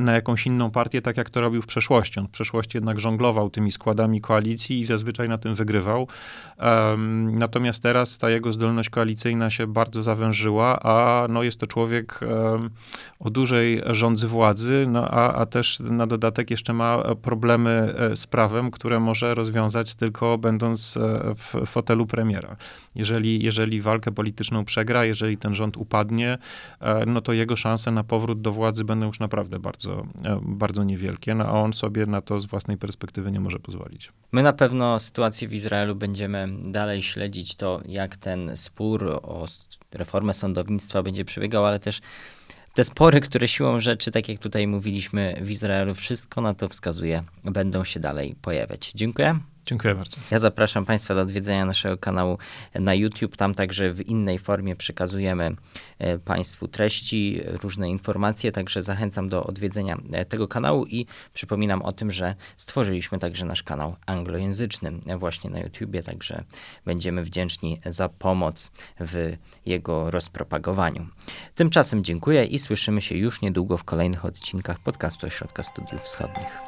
na 0.00 0.12
jakąś 0.12 0.46
inną 0.46 0.70
partię, 0.70 1.02
tak 1.02 1.16
jak 1.16 1.30
to 1.30 1.40
robił 1.40 1.62
w 1.62 1.66
przeszłości. 1.66 2.20
On 2.20 2.26
w 2.26 2.30
przeszłości 2.30 2.76
jednak 2.76 3.00
żonglował 3.00 3.50
tymi 3.58 3.72
składami 3.72 4.20
koalicji 4.20 4.78
i 4.78 4.84
zazwyczaj 4.84 5.28
na 5.28 5.38
tym 5.38 5.54
wygrywał. 5.54 6.08
Um, 6.58 7.38
natomiast 7.38 7.82
teraz 7.82 8.18
ta 8.18 8.30
jego 8.30 8.52
zdolność 8.52 8.90
koalicyjna 8.90 9.50
się 9.50 9.66
bardzo 9.66 10.02
zawężyła, 10.02 10.80
a 10.82 11.26
no 11.28 11.42
jest 11.42 11.60
to 11.60 11.66
człowiek 11.66 12.20
um, 12.22 12.70
o 13.20 13.30
dużej 13.30 13.82
rządzy 13.86 14.28
władzy, 14.28 14.86
no 14.88 15.08
a, 15.08 15.32
a 15.32 15.46
też 15.46 15.80
na 15.80 16.06
dodatek 16.06 16.50
jeszcze 16.50 16.72
ma 16.72 17.02
problemy 17.22 17.94
e, 17.98 18.16
z 18.16 18.26
prawem, 18.26 18.70
które 18.70 19.00
może 19.00 19.34
rozwiązać 19.34 19.94
tylko 19.94 20.38
będąc 20.38 20.96
e, 20.96 21.34
w 21.34 21.66
fotelu 21.66 22.06
premiera. 22.06 22.56
Jeżeli, 22.94 23.42
jeżeli 23.44 23.80
walkę 23.80 24.12
polityczną 24.12 24.64
przegra, 24.64 25.04
jeżeli 25.04 25.36
ten 25.36 25.54
rząd 25.54 25.76
upadnie, 25.76 26.38
e, 26.80 27.06
no 27.06 27.20
to 27.20 27.32
jego 27.32 27.56
szanse 27.56 27.90
na 27.90 28.04
powrót 28.04 28.40
do 28.40 28.52
władzy 28.52 28.84
będą 28.84 29.06
już 29.06 29.20
naprawdę 29.20 29.58
bardzo, 29.58 30.06
bardzo 30.42 30.84
niewielkie, 30.84 31.34
no 31.34 31.44
a 31.44 31.50
on 31.50 31.72
sobie 31.72 32.06
na 32.06 32.20
to 32.20 32.40
z 32.40 32.46
własnej 32.46 32.76
perspektywy 32.76 33.32
nie 33.32 33.40
może 33.40 33.47
pozwolić. 33.58 34.12
My 34.32 34.42
na 34.42 34.52
pewno 34.52 34.98
sytuację 34.98 35.48
w 35.48 35.52
Izraelu 35.52 35.94
będziemy 35.94 36.48
dalej 36.62 37.02
śledzić, 37.02 37.54
to 37.54 37.80
jak 37.86 38.16
ten 38.16 38.56
spór 38.56 39.04
o 39.22 39.46
reformę 39.92 40.34
sądownictwa 40.34 41.02
będzie 41.02 41.24
przebiegał, 41.24 41.66
ale 41.66 41.78
też 41.80 42.00
te 42.74 42.84
spory, 42.84 43.20
które 43.20 43.48
siłą 43.48 43.80
rzeczy, 43.80 44.10
tak 44.10 44.28
jak 44.28 44.38
tutaj 44.38 44.66
mówiliśmy 44.66 45.38
w 45.40 45.50
Izraelu, 45.50 45.94
wszystko 45.94 46.40
na 46.40 46.54
to 46.54 46.68
wskazuje, 46.68 47.22
będą 47.44 47.84
się 47.84 48.00
dalej 48.00 48.34
pojawiać. 48.42 48.92
Dziękuję. 48.94 49.38
Dziękuję 49.68 49.94
bardzo. 49.94 50.16
Ja 50.30 50.38
zapraszam 50.38 50.84
Państwa 50.84 51.14
do 51.14 51.20
odwiedzenia 51.20 51.66
naszego 51.66 51.98
kanału 51.98 52.38
na 52.74 52.94
YouTube. 52.94 53.36
Tam 53.36 53.54
także 53.54 53.92
w 53.92 54.08
innej 54.08 54.38
formie 54.38 54.76
przekazujemy 54.76 55.56
e, 55.98 56.18
Państwu 56.18 56.68
treści, 56.68 57.40
różne 57.62 57.90
informacje, 57.90 58.52
także 58.52 58.82
zachęcam 58.82 59.28
do 59.28 59.44
odwiedzenia 59.44 59.98
e, 60.12 60.24
tego 60.24 60.48
kanału 60.48 60.86
i 60.86 61.06
przypominam 61.32 61.82
o 61.82 61.92
tym, 61.92 62.10
że 62.10 62.34
stworzyliśmy 62.56 63.18
także 63.18 63.44
nasz 63.44 63.62
kanał 63.62 63.96
anglojęzyczny 64.06 64.92
właśnie 65.18 65.50
na 65.50 65.60
YouTubie, 65.60 66.02
także 66.02 66.44
będziemy 66.84 67.22
wdzięczni 67.22 67.80
za 67.86 68.08
pomoc 68.08 68.70
w 69.00 69.36
jego 69.66 70.10
rozpropagowaniu. 70.10 71.06
Tymczasem 71.54 72.04
dziękuję 72.04 72.44
i 72.44 72.58
słyszymy 72.58 73.02
się 73.02 73.14
już 73.14 73.40
niedługo 73.40 73.78
w 73.78 73.84
kolejnych 73.84 74.24
odcinkach 74.24 74.78
podcastu 74.78 75.26
Ośrodka 75.26 75.62
Studiów 75.62 76.02
Wschodnich. 76.02 76.67